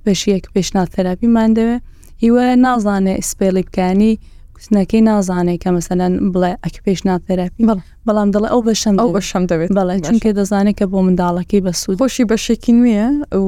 بەشیەک 0.05 0.43
پێشناتەراپیمان 0.53 1.49
دەوێ 1.57 1.75
هیوە 2.23 2.43
نازانێ 2.65 3.15
سپێڵی 3.29 3.63
بکانی 3.67 4.11
کوچنەکەی 4.55 5.01
نازانێت 5.09 5.57
کە 5.63 5.69
مەسەەن 5.75 6.13
بڵێ 6.33 6.51
ئەک 6.63 6.75
پێشناتەراپی 6.85 7.61
بەڵام 8.05 8.29
دڵێ 8.35 8.47
ئەو 8.53 8.61
بەشم 8.67 8.95
ئەو 9.01 9.09
بەشم 9.15 9.43
دەوێت 9.49 9.69
بەڵێ 9.77 9.95
چونکە 10.05 10.29
دەزانێت 10.39 10.75
کە 10.79 10.85
بۆ 10.91 10.97
منداڵەکەی 11.05 11.61
بە 11.65 11.71
سوود 11.81 11.97
بۆشی 12.01 12.23
بەشێکی 12.31 12.71
نوێە 12.79 13.05
و 13.43 13.47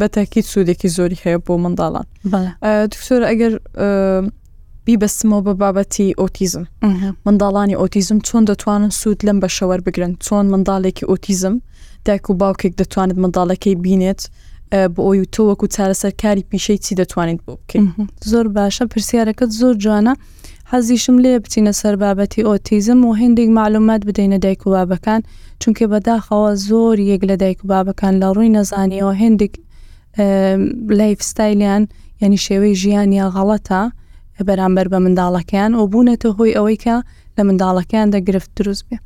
بە 0.00 0.06
تاکیت 0.16 0.46
سوودێکی 0.52 0.88
زۆری 0.96 1.16
هەیە 1.24 1.38
بۆ 1.46 1.54
منداڵان 1.64 2.06
دکتۆر 2.92 3.22
ئەگەر 3.30 3.52
بیبەستمەوە 4.86 5.40
بە 5.46 5.52
بابەتی 5.62 6.06
ئۆتیزم 6.20 6.64
منداڵانی 7.26 7.74
ئۆتیزم 7.80 8.18
چۆن 8.28 8.42
دەتوانن 8.50 8.92
سوود 9.00 9.20
لەم 9.26 9.38
بە 9.42 9.48
شەوەەر 9.56 9.80
بگرن 9.86 10.12
چۆن 10.26 10.44
منداڵێکی 10.52 11.04
ئۆتیزم 11.10 11.54
دایک 12.06 12.24
و 12.30 12.34
باوکێک 12.42 12.72
دەتوانێت 12.80 13.18
منداڵەکەی 13.24 13.74
بینێت 13.84 14.20
بۆ 14.94 15.00
ئۆی 15.08 15.18
و 15.22 15.26
تۆ 15.34 15.40
وەکو 15.50 15.66
چارەسەرکاری 15.74 16.42
پیشەی 16.50 16.78
چی 16.84 16.92
دەتوانیت 17.00 17.40
بۆ 17.46 17.52
بکەین 17.60 17.86
زۆر 18.30 18.46
باشە 18.56 18.84
پرسیارەکەت 18.92 19.50
زۆر 19.60 19.74
جوانە 19.84 20.14
حەزیشم 20.72 21.16
لێ 21.24 21.32
بچینە 21.44 21.72
سەر 21.80 21.94
بابەتی 22.04 22.42
ئۆتیزم 22.48 23.00
و 23.06 23.10
هندێک 23.22 23.48
معلومات 23.58 24.00
بدەینە 24.08 24.38
دایک 24.44 24.60
و 24.66 24.70
بابەکان 24.76 25.20
چونکە 25.62 25.84
بەداخەوە 25.92 26.50
زۆر 26.68 26.96
یەک 27.12 27.22
لە 27.30 27.34
دایک 27.42 27.58
و 27.64 27.68
بابەکان 27.72 28.14
لە 28.22 28.26
ڕووی 28.36 28.50
نەزانیەوە 28.56 29.12
هندێک 29.24 29.54
لایفستایلیان 30.98 31.82
ینی 32.22 32.36
شێوەی 32.44 32.74
ژیان 32.82 33.10
یا 33.20 33.26
غەڵەتە 33.34 33.80
بەرامبەر 34.48 34.86
بە 34.92 34.98
منداڵەکەیان 35.04 35.72
و 35.74 35.82
بوونێتە 35.92 36.28
هۆی 36.38 36.52
ئەوەی 36.58 36.78
کە 36.84 36.96
لە 37.36 37.42
منداڵەکەیاندا 37.48 38.18
گرفت 38.28 38.50
دروست 38.56 38.84
بێ. 38.88 38.96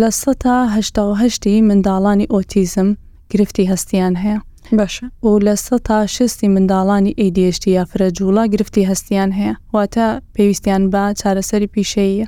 لە 0.00 0.08
سەهشی 0.20 1.56
منداڵانی 1.70 2.26
ئۆتیزم 2.34 2.88
گرفتی 3.32 3.64
هەستیان 3.72 4.14
هەیە 4.24 4.38
باشە 4.78 5.06
و 5.26 5.38
لە 5.46 5.54
سە 5.66 5.76
شستی 6.14 6.46
منداڵانی 6.56 7.12
ئیDHتی 7.22 7.68
یا 7.78 7.84
فرەجووڵا 7.90 8.44
گرفتی 8.54 8.82
هەستیان 8.90 9.30
هەیە 9.38 9.54
واتە 9.74 10.06
پێویستیان 10.34 10.82
بە 10.92 11.02
چارەسەری 11.20 11.68
پیشەیە 11.74 12.26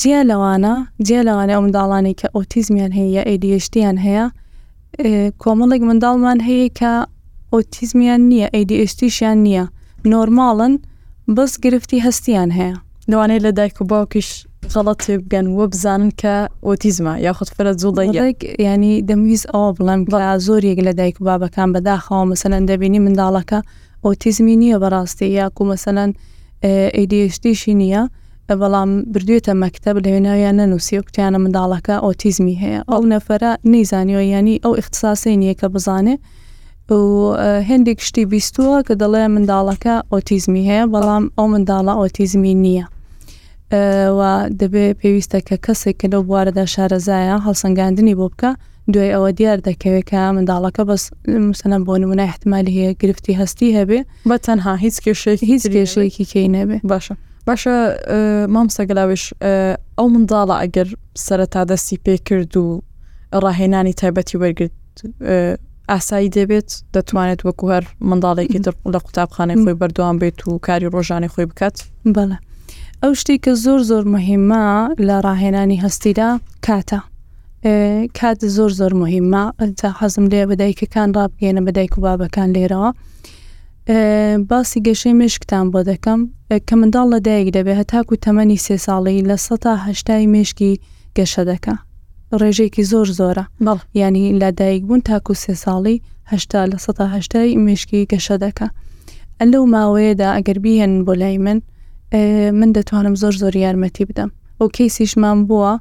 جیا 0.00 0.20
لەوانە 0.30 0.74
جیا 1.06 1.20
لەوانە 1.28 1.52
ئەو 1.54 1.62
منداڵانی 1.66 2.14
کە 2.20 2.26
ئۆتیزمیان 2.36 2.92
هەیە 2.98 3.08
یا 3.16 3.22
ئیDHتیان 3.30 3.96
هەیە 4.06 4.26
کۆمەڵێک 5.44 5.82
منداڵمان 5.88 6.38
هەیە 6.48 6.68
کە 6.78 6.92
ئۆتیزمیان 7.52 8.20
نییە 8.30 8.46
ئەیدیشتیشیان 8.54 9.38
نییە 9.46 9.64
نۆرمالن 10.12 10.74
بەس 11.36 11.52
گرفتی 11.64 11.98
هەستیان 12.06 12.50
هەیە 12.58 12.76
لەوانەیە 13.10 13.40
لە 13.46 13.50
دایک 13.58 13.76
و 13.80 13.84
باوکیش 13.92 14.28
غەڵەتی 14.72 15.14
بگەن 15.24 15.46
وە 15.58 15.66
بزانن 15.72 16.10
کە 16.20 16.34
ئۆتیزمە 16.66 17.14
یاخود 17.26 17.48
فرە 17.56 17.72
زوڵێک 17.82 18.38
ینی 18.68 18.94
دەمویست 19.08 19.46
ئەوە 19.52 19.70
بڵێم 19.76 20.02
زۆرێک 20.46 20.78
لە 20.86 20.92
دایک 21.00 21.16
و 21.20 21.24
بابەکان 21.30 21.68
بەداخەوە 21.74 22.24
مەسەەن 22.30 22.62
دەبینی 22.70 23.00
منداڵەکە 23.06 23.58
ئۆتیزمی 24.04 24.56
نییە 24.62 24.76
بەڕاستی 24.82 25.28
یاکو 25.40 25.62
مەسەەن 25.70 26.10
ئەیدیشتیشی 26.96 27.74
نییە 27.80 28.02
بەڵام 28.60 28.90
بردوێتە 29.12 29.52
مەکتب 29.62 29.96
لەوێناویان 30.04 30.54
نەنووسی 30.60 30.98
وکتیانە 31.00 31.38
منداڵەکە 31.44 31.94
ئۆتیزمی 32.04 32.56
هەیە 32.62 32.80
ئەو 32.90 33.02
نەفرە 33.12 33.50
نەیزانیەوە 33.72 34.24
ینی 34.34 34.56
ئەو 34.64 34.72
اختساسی 34.80 35.36
نییە 35.40 35.54
کە 35.60 35.66
بزانێ 35.74 36.14
و 36.90 36.94
هەندێک 37.70 37.98
شتی 38.08 38.24
بیستووە 38.32 38.78
کە 38.86 38.94
دەڵێ 39.02 39.24
منداڵەکە 39.34 39.94
ئۆتیزمی 40.12 40.62
هەیە 40.70 40.84
بەڵام 40.94 41.24
ئەو 41.36 41.46
منداڵە 41.52 41.92
ئۆتیزمی 42.00 42.54
نییە. 42.64 42.86
دەبێ 44.60 44.86
پێویستە 45.00 45.38
کە 45.48 45.56
کەسێک 45.64 45.94
کە 46.00 46.06
لەو 46.12 46.22
بوارەدا 46.28 46.64
شارەزایە 46.74 47.36
هەڵسەنگاندنی 47.46 48.14
بۆ 48.20 48.26
بکە 48.32 48.50
دوای 48.92 49.12
ئەوە 49.16 49.30
دیار 49.38 49.58
دەکەوێت 49.68 50.04
کە 50.10 50.20
منداڵەکە 50.36 50.82
بەس 50.90 51.02
مسەنە 51.50 51.78
بۆ 51.86 51.94
نمونای 52.02 52.28
احتمالی 52.32 52.72
هەیە 52.78 52.92
گرفتی 53.00 53.32
هەستی 53.40 53.68
هەبێ 53.78 54.00
بە 54.28 54.36
تەنها 54.46 54.74
هیچ 54.84 54.96
کێشێک 55.04 55.40
هیچ 55.50 55.62
کێشێکی 55.74 56.24
کەی 56.32 56.46
نەبێ 56.56 56.78
باشە. 56.92 57.14
باشە 57.48 57.74
مام 58.54 58.68
سەگەلاوش 58.76 59.22
ئەو 59.96 60.06
منداڵە 60.14 60.56
ئەگەر 60.62 60.88
سەرەتا 61.26 61.62
دەستی 61.70 61.98
پێ 62.04 62.14
کرد 62.28 62.52
و 62.62 62.64
ڕاهێنانی 63.44 63.94
تایبەتی 64.00 64.36
وەرگرت 64.42 64.74
ئاسایی 65.92 66.30
دەبێت 66.36 66.68
دەتوانێت 66.94 67.40
وەکو 67.46 67.66
هەر 67.74 67.84
منداڵێکی 68.10 68.58
در 68.66 68.74
لە 68.94 68.98
قوتابخانەی 69.06 69.56
خۆی 69.62 69.76
بەردوام 69.80 70.16
بێت 70.22 70.38
و 70.48 70.58
کاری 70.66 70.88
ڕۆژانی 70.94 71.28
خۆی 71.34 71.46
بکات 71.50 71.76
بەڵە 72.14 72.36
ئەو 73.02 73.12
شتی 73.20 73.36
کە 73.44 73.52
زۆر 73.64 73.80
زۆر 73.90 74.04
مهمە 74.14 74.64
لە 75.08 75.16
ڕاهێنانی 75.26 75.78
هەستیدا 75.84 76.28
کاتە 76.66 77.00
کات 78.18 78.38
زۆر 78.56 78.70
زۆر 78.80 78.92
مهمە 79.02 79.42
تا 79.80 79.88
حەزم 79.98 80.26
لێ 80.32 80.42
بەدایکەکان 80.50 81.08
ڕابگەێنە 81.16 81.60
بەدایک 81.66 81.92
و 81.96 82.00
بابەکان 82.06 82.48
لێرەوە 82.56 82.90
باسی 84.48 84.78
گەشەی 84.86 85.14
مشکتان 85.22 85.66
بۆ 85.72 85.80
دەکەم 85.90 86.20
کە 86.68 86.74
منداڵ 86.80 87.06
لەدایک 87.14 87.48
دەبێ 87.56 87.72
هەتاکو 87.80 88.14
تەمەنی 88.24 88.58
سێ 88.66 88.76
ساڵی 88.86 89.20
لە 89.28 89.36
سەهشتای 89.46 90.26
مشکی 90.34 90.72
گەشە 91.18 91.42
دەکە 91.50 91.74
ڕێژێکی 92.40 92.84
زۆر 92.90 93.06
زۆرە 93.18 93.44
بەڵ 93.64 93.78
ینی 94.00 94.26
لەدایک 94.40 94.82
بوون 94.88 95.00
تاکو 95.08 95.32
سێ 95.44 95.54
ساڵی 95.64 95.96
هشتا 96.32 96.60
لە 96.72 96.78
سەهشتای 96.84 97.56
مشکی 97.66 98.00
گەشە 98.12 98.36
دەکە 98.44 98.68
ئە 99.38 99.44
لەو 99.52 99.64
ماوەیەدا 99.74 100.28
ئەگەر 100.36 100.58
بیهێن 100.64 100.92
بۆ 101.06 101.12
لای 101.20 101.38
من 101.44 101.58
من 102.58 102.70
دەتوانم 102.76 103.14
زۆر 103.22 103.34
زۆر 103.42 103.54
یارمەتی 103.64 104.04
بدەم 104.10 104.30
ئەو 104.58 104.68
کەیسیشمان 104.76 105.38
بووە 105.48 105.72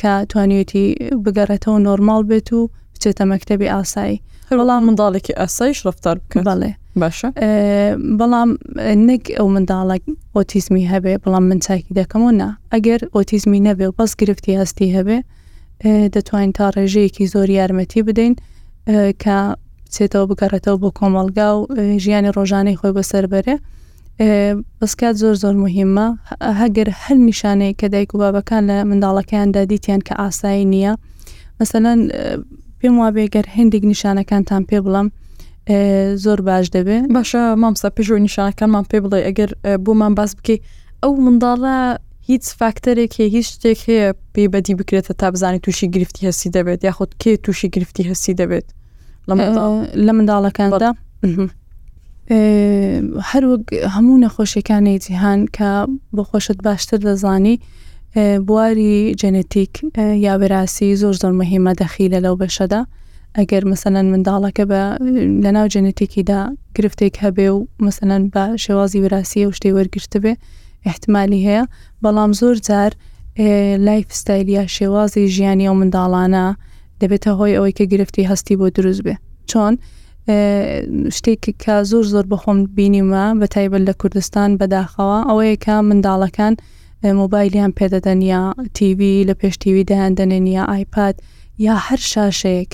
کە 0.00 0.12
توانیێتی 0.30 0.84
بگەڕێتەوە 1.24 1.78
نۆرمال 1.86 2.22
بێت 2.30 2.48
و 2.58 2.60
بچێتە 3.00 3.24
مەکتتەبی 3.32 3.68
ئاسایی 3.74 4.16
بەڵام 4.58 4.82
منداڵێکی 4.88 5.32
ئەسایش 5.40 5.78
ڕفتار 5.86 6.16
بکە 6.22 6.40
بەڵێ 6.48 6.70
باشە 7.00 7.28
بەڵام 8.18 8.50
نەک 9.08 9.22
ئەو 9.36 9.46
منداڵک 9.54 10.02
ئۆتیزمی 10.36 10.84
هەبێ 10.92 11.12
بەڵام 11.24 11.44
من 11.50 11.58
چاکی 11.66 11.94
دەکەمەوە 12.00 12.32
نا 12.40 12.48
ئەگەر 12.72 13.00
ئۆتیزمی 13.14 13.60
نەبێ 13.68 13.86
و 13.90 13.94
بەس 13.98 14.12
گرفتی 14.20 14.52
هەستی 14.60 14.88
هەبێ 14.96 15.18
دەتوانین 16.14 16.52
تا 16.58 16.66
ڕێژەیەکی 16.76 17.24
زۆر 17.32 17.48
یارمەتی 17.58 18.02
بدەین 18.08 18.34
کە 19.22 19.36
بچێتەوە 19.86 20.26
بگەڕێتەوە 20.30 20.78
بۆ 20.82 20.88
کۆمەلگا 20.98 21.48
و 21.56 21.60
ژیانی 22.04 22.30
ڕۆژانەی 22.36 22.76
خۆی 22.80 22.92
بەسەر 22.98 23.24
بەرێ 23.32 23.56
بەسکات 24.80 25.14
زۆر 25.22 25.34
زۆر 25.42 25.54
مهمە 25.64 26.06
هەگەر 26.60 26.88
هەر 27.02 27.16
نیشانەیە 27.28 27.72
کە 27.80 27.86
دایک 27.94 28.10
و 28.14 28.18
بابەکان 28.22 28.62
لە 28.70 28.76
منداڵەکەیاندا 28.90 29.60
دیتیان 29.72 30.00
کە 30.08 30.14
ئاسایی 30.20 30.64
نییە 30.72 30.92
مثلەن 31.60 32.00
پێم 32.80 32.94
وا 33.00 33.08
بێگەر 33.16 33.46
هەندێک 33.56 33.82
نیشانەکانتان 33.92 34.62
پێ 34.68 34.78
بڵم 34.84 35.08
زۆر 36.24 36.38
باش 36.48 36.66
دەبێت 36.76 37.04
باشە 37.16 37.42
مامسا 37.62 37.88
پێشۆ 37.96 38.14
نیشانەکانمان 38.26 38.84
پێ 38.90 38.96
بڵێ 39.04 39.20
ئەگەر 39.28 39.50
بۆمان 39.84 40.12
باز 40.18 40.30
بکەی 40.38 40.58
ئەو 41.02 41.12
منداڵە 41.24 41.76
هیچ 42.28 42.44
فاکتەرێک 42.60 43.12
هەیە 43.18 43.28
هیچ 43.36 43.46
شتێک 43.54 43.78
هەیە 43.88 44.06
پێی 44.34 44.48
بەدی 44.52 44.74
بکرێتە 44.80 45.12
تا 45.20 45.26
بزانانی 45.32 45.60
تووشی 45.64 45.86
گرفتی 45.94 46.20
هەسی 46.28 46.48
دەبێت 46.56 46.80
یاخود 46.88 47.10
کێ 47.22 47.32
تووشی 47.44 47.68
گرفتی 47.74 48.02
هەسی 48.10 48.32
دەبێت 48.40 48.66
لە 50.06 50.12
منداڵەکاندا 50.16 50.90
هەروەک 53.30 53.62
هەموو 53.94 54.20
نەخۆشیەکانی 54.24 54.94
جیهان 55.04 55.40
کە 55.56 55.70
بۆ 56.16 56.22
خۆشت 56.30 56.58
باشتر 56.66 56.98
دەزانی 57.06 57.56
بواری 58.48 58.92
جەنەتیک 59.20 59.72
یاوەراسی 60.26 60.88
زۆر 61.02 61.14
زۆر 61.22 61.32
مهمە 61.40 61.72
دەخیلە 61.80 62.18
لەو 62.26 62.34
بەشەدا 62.42 62.80
ئەگەر 63.38 63.62
مەسەەن 63.70 64.06
منداڵەکە 64.12 64.64
بە 64.70 64.82
لەناو 65.44 65.66
جەنەتێکیدا 65.74 66.40
گرفتێک 66.76 67.14
هەبێ 67.24 67.48
و 67.54 67.58
مەسەەن 67.86 68.22
بە 68.32 68.44
شێوازی 68.64 69.00
وراسی 69.04 69.46
و 69.46 69.50
شتەی 69.58 69.72
وەرگرت 69.76 70.12
بێ 70.22 70.32
احتمالی 70.90 71.40
هەیە 71.48 71.62
بەڵام 72.04 72.32
زۆر 72.40 72.56
جار 72.68 72.90
لایف 73.88 74.06
ستایلیا 74.20 74.64
شێوازی 74.76 75.24
ژیانی 75.34 75.66
و 75.70 75.74
منداڵانە 75.80 76.44
دەبێتە 77.00 77.30
هۆی 77.38 77.54
ئەوەی 77.58 77.74
کە 77.78 77.84
گرفتی 77.92 78.28
هەستی 78.30 78.54
بۆ 78.60 78.66
دروست 78.76 79.02
بێ 79.06 79.14
چۆن 79.50 79.74
شتێکی 81.16 81.52
کە 81.62 81.74
زۆر 81.90 82.04
زۆر 82.14 82.24
بەخۆم 82.32 82.58
بینیمە 82.76 83.24
بە 83.40 83.46
تایبەت 83.54 83.82
لە 83.88 83.94
کوردستان 84.00 84.50
بەداخەوە 84.60 85.18
ئەوەیە 85.28 85.56
کە 85.64 85.74
منداڵەکان 85.88 86.54
مۆبایلیان 87.18 87.72
پێدەدەن 87.80 88.20
یا 88.32 88.42
تیوی 88.76 89.26
لە 89.28 89.34
پێشتیوی 89.40 89.84
دەیاندنێن 89.90 90.46
یا 90.56 90.64
ئایپاد 90.72 91.14
یا 91.66 91.76
هەر 91.88 92.00
شاشەیەک 92.12 92.70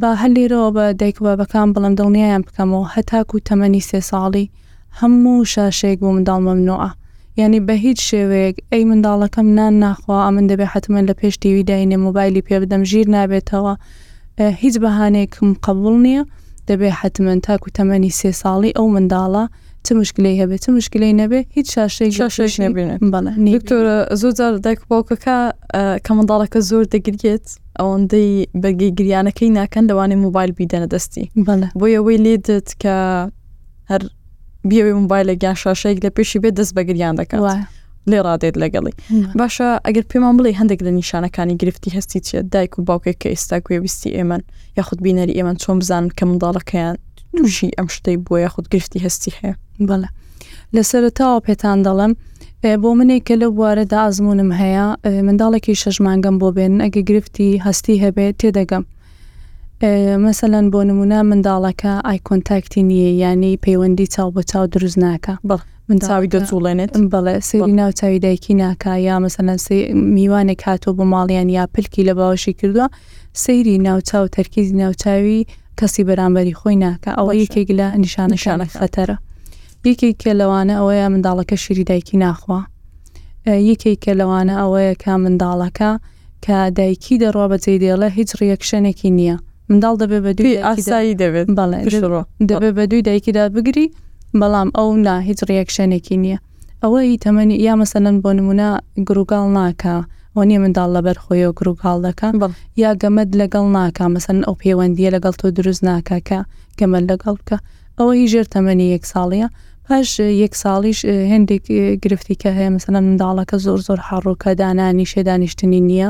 با 0.00 0.10
هەر 0.20 0.30
لێرەوە 0.36 0.70
بە 0.76 0.84
دایک 1.00 1.16
بابەکان 1.26 1.68
بڵم 1.74 1.94
دڵنیایان 1.98 2.42
بکەمەوە 2.46 2.86
هەتاکو 2.94 3.36
تەمەنی 3.48 3.82
سێ 3.90 4.00
ساڵی 4.10 4.46
هەموو 5.00 5.44
شاشەیەک 5.52 5.98
بۆ 6.02 6.08
منداڵ 6.16 6.40
مەمنوعە 6.48 6.90
ینی 7.38 7.60
بە 7.68 7.74
هیچ 7.84 7.98
شێوەیە 8.10 8.48
ئەی 8.72 8.82
منداڵەکەم 8.90 9.46
نان 9.58 9.74
ناخوا 9.84 10.18
ئە 10.26 10.30
من 10.36 10.46
دەبێ 10.50 10.66
حتممە 10.72 11.00
لە 11.08 11.14
پێشتیوی 11.20 11.64
داینێ 11.70 11.96
مۆبایلی 12.04 12.42
پێ 12.46 12.56
بدەم 12.62 12.82
ژیر 12.90 13.06
نابێتەوە 13.16 13.74
هیچ 14.62 14.74
بەهانێکم 14.82 15.48
قبول 15.66 15.94
نییە 16.04 16.22
دەبێ 16.68 16.90
حتمما 17.00 17.34
تاکو 17.46 17.68
تەمەنی 17.78 18.12
سێ 18.20 18.30
ساڵی 18.42 18.70
ئەو 18.76 18.86
منداڵە 18.94 19.44
چ 19.86 19.92
مشکلەی 20.00 20.36
هەبێت 20.42 20.60
چ 20.66 20.68
مشکلەی 20.78 21.12
نەبێ 21.20 21.40
هیچ 21.56 21.66
شاشەی 21.78 22.58
نبێنێت 22.68 22.98
بەڵێکتۆرە 23.14 23.96
زۆر 24.20 24.32
جار 24.38 24.52
دایک 24.66 24.80
باوکەکە 24.92 25.38
کە 26.04 26.10
منداڵەکە 26.16 26.60
زۆر 26.70 26.84
دەگرگێت 26.94 27.46
ئەوەندەی 27.78 28.28
بەرگی 28.62 28.90
گریانەکەی 28.98 29.48
ناکەن 29.58 29.84
دەوانێت 29.90 30.18
موبایل 30.26 30.50
بیدەنە 30.58 30.88
دەستی 30.94 31.24
بۆ 31.80 31.86
ئەوەی 31.96 32.18
لێدت 32.24 32.68
کە 32.82 32.96
هەر 33.90 34.02
بیاوێ 34.68 34.92
موبایل 35.02 35.26
لە 35.30 35.34
گیان 35.40 35.56
شاشەیەک 35.62 35.98
لە 36.04 36.10
پێشی 36.16 36.38
بێت 36.42 36.54
دەست 36.60 36.72
بەگریان 36.76 37.14
دەکات 37.20 37.42
لێ 38.10 38.18
ڕادێت 38.26 38.56
لەگەڵی 38.62 38.92
باشە 39.38 39.68
ئەگەر 39.86 40.04
پێمان 40.10 40.34
بڵێ 40.38 40.50
هەندێک 40.60 40.80
لە 40.86 40.90
نیشانەکانی 41.00 41.54
گرفتی 41.60 41.88
هەستی 41.96 42.20
چێت 42.26 42.46
دایک 42.54 42.72
و 42.78 42.82
باوکێک 42.88 43.16
کە 43.22 43.28
ئێستا 43.34 43.56
گوێویستی 43.66 44.10
ئێمە 44.16 44.38
یاخود 44.78 44.98
بینەری 45.06 45.32
ئێمە 45.38 45.52
چۆم 45.62 45.76
بزان 45.82 46.04
کە 46.18 46.22
منداڵەکەیان 46.28 46.96
دوژی 47.38 47.68
ئەم 47.78 47.88
شتەی 47.96 48.16
بۆ 48.26 48.34
یاخود 48.44 48.66
گرفتی 48.72 49.00
هەستی 49.06 49.30
هەیە 49.38 49.54
بەڵە 49.88 50.08
لەسەرتاوە 50.74 51.40
پێتان 51.46 51.78
دەڵم 51.86 52.12
بۆ 52.82 52.90
منێک 52.98 53.22
کە 53.28 53.34
لە 53.42 53.48
بوارەدا 53.56 53.98
ئازمونم 54.04 54.50
هەیە 54.60 54.86
منداڵێکی 55.26 55.74
شەژمانگەم 55.82 56.36
بۆ 56.42 56.48
بێن 56.56 56.74
ئەگە 56.84 57.02
گرفتی 57.08 57.48
هەستی 57.66 58.00
هەبێت 58.04 58.34
تێدەگەم 58.40 58.84
مەسەەن 60.24 60.66
بۆ 60.72 60.80
نمونە 60.88 61.18
منداڵەکە 61.30 61.92
ئای 62.06 62.18
کۆنتاکتی 62.28 62.80
نییە 62.90 63.12
ینی 63.22 63.54
پەیوەندی 63.64 64.06
چاو 64.14 64.28
بە 64.36 64.42
چاو 64.50 64.64
دروست 64.74 64.98
ناکە 65.04 65.34
بڵ 65.48 65.60
من 65.88 65.98
چاوی 66.06 66.28
دەجوڵێنێت 66.34 66.92
بەڵێ 67.12 67.34
سری 67.48 67.72
ناو 67.80 67.90
چاوی 67.98 68.18
دایکی 68.26 68.54
ناکە 68.62 68.92
یا 69.08 69.16
مەسەەن 69.24 69.48
میوانێک 70.16 70.60
هاتۆ 70.68 70.88
بۆ 70.98 71.04
ماڵیان 71.12 71.48
یا 71.58 71.64
پلکی 71.74 72.02
لە 72.08 72.12
باوەشی 72.18 72.54
کردووە 72.60 72.86
سەیری 73.44 73.74
ناوچاو 73.86 74.24
تەرکیزی 74.36 74.76
ناوچاوی 74.82 75.40
کەسی 75.80 76.02
بەرامبەری 76.08 76.54
خۆی 76.60 76.76
ناکە 76.84 77.10
ئەوە 77.18 77.32
یەکێک 77.42 77.68
لە 77.78 77.86
نیشانە 78.04 78.36
شانە 78.42 78.66
خەتەرە 78.80 79.16
یەکێکە 79.90 80.32
لەوانە 80.40 80.74
ئەوەیە 80.80 81.06
منداڵەکە 81.12 81.56
شیری 81.64 81.84
دایکی 81.90 82.16
ناخوا 82.24 82.60
یەکێکە 83.70 84.12
لەوانە 84.20 84.54
ئەوەیە 84.62 84.92
کا 85.02 85.14
منداڵەکە 85.24 85.90
کە 86.44 86.56
دایکی 86.78 87.14
دەڕوا 87.22 87.46
بەجێ 87.52 87.72
دێڵە 87.82 88.08
هیچ 88.18 88.30
ڕیەکشنێکی 88.40 89.08
نییە 89.18 89.36
منداڵ 89.70 89.94
دەبێ 90.02 90.18
بە 90.24 90.32
دوی 90.38 90.54
ئاسایی 90.68 91.14
دەبێت 91.22 91.48
بەڵێ 91.58 91.78
دەبێ 92.50 92.70
بە 92.76 92.84
دوی 92.90 93.02
دایکیدا 93.08 93.44
بگری 93.56 93.86
بەڵام 94.40 94.68
ئەو 94.78 94.88
نا 95.06 95.14
هیچ 95.28 95.40
ڕیەکشنێکی 95.48 96.16
نییە 96.22 96.38
ئەوەی 96.82 97.16
تەمەنی 97.24 97.56
یا 97.66 97.74
مەسەەن 97.80 98.16
بۆ 98.22 98.30
نمونە 98.38 98.68
گروگاڵ 99.08 99.46
ناکە 99.58 99.96
ئەو 100.36 100.44
نیە 100.50 100.58
منداڵ 100.64 100.88
لەبەر 100.96 101.16
خۆی 101.24 101.44
و 101.48 101.52
گرروپال 101.58 101.98
دەکەن 102.08 102.34
یا 102.82 102.90
گەمەد 103.02 103.30
لەگەڵ 103.40 103.64
ناکە 103.76 104.06
مەسن 104.14 104.38
ئەو 104.46 104.54
پەیوەندیە 104.62 105.10
لەگەڵ 105.16 105.34
تۆ 105.40 105.46
دروست 105.58 105.82
ناکەکە 105.88 106.38
گەمە 106.78 106.98
لەگەڵ 107.10 107.34
بکە 107.40 107.56
ئەوە 107.98 108.12
هی 108.18 108.26
ژێر 108.32 108.46
تەمەنی 108.54 108.86
یەک 108.94 109.04
ساڵیە 109.12 109.48
پاش 109.88 110.08
یەک 110.42 110.52
ساڵیش 110.62 111.00
هەندێک 111.32 111.62
گرفتی 112.02 112.36
کە 112.42 112.50
هەیە 112.56 112.70
مەسەن 112.74 112.94
منداڵەکە 113.06 113.56
زۆر 113.66 113.80
زۆر 113.88 113.98
حڕووکە 114.08 114.50
دانانی 114.60 115.06
شێ 115.12 115.20
دانیشتنی 115.28 115.80
نییە 115.88 116.08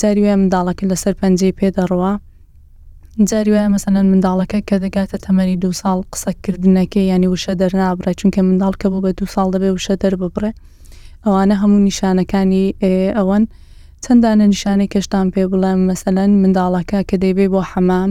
جاری 0.00 0.22
وێ 0.24 0.34
منداڵەکە 0.42 0.84
لەسەر 0.92 1.14
پەنجەی 1.20 1.54
پێدەڕوە 1.58 2.12
جاری 3.30 3.50
وایە 3.54 3.68
مەسەەن 3.74 3.96
منداڵەکە 4.12 4.58
کە 4.68 4.76
دەگاتە 4.84 5.16
تەمەری 5.24 5.56
دو 5.64 5.70
ساڵ 5.80 5.98
قسەکردنەکەی 6.12 7.04
ینی 7.12 7.28
وشە 7.32 7.52
دەرنابرە 7.60 8.12
چونکە 8.18 8.40
منداڵ 8.48 8.74
کە 8.80 8.86
بۆ 8.92 8.98
بە 9.04 9.10
دو 9.18 9.24
ساڵ 9.34 9.48
دەبێ 9.54 9.68
وشە 9.76 9.94
دەر 10.02 10.14
ببڕێ 10.22 10.50
ئەوانە 11.28 11.54
هەموو 11.62 11.80
نیشانەکانی 11.88 12.64
ئەوەن 13.18 13.44
چەندانە 14.04 14.44
نیشانەی 14.52 14.88
کەشتان 14.94 15.26
پێ 15.34 15.42
بڵێم 15.52 15.80
مەسەەن 15.90 16.30
منداڵەکە 16.42 16.98
کە 17.08 17.16
دەیبێ 17.24 17.46
بۆ 17.52 17.60
حەمام 17.70 18.10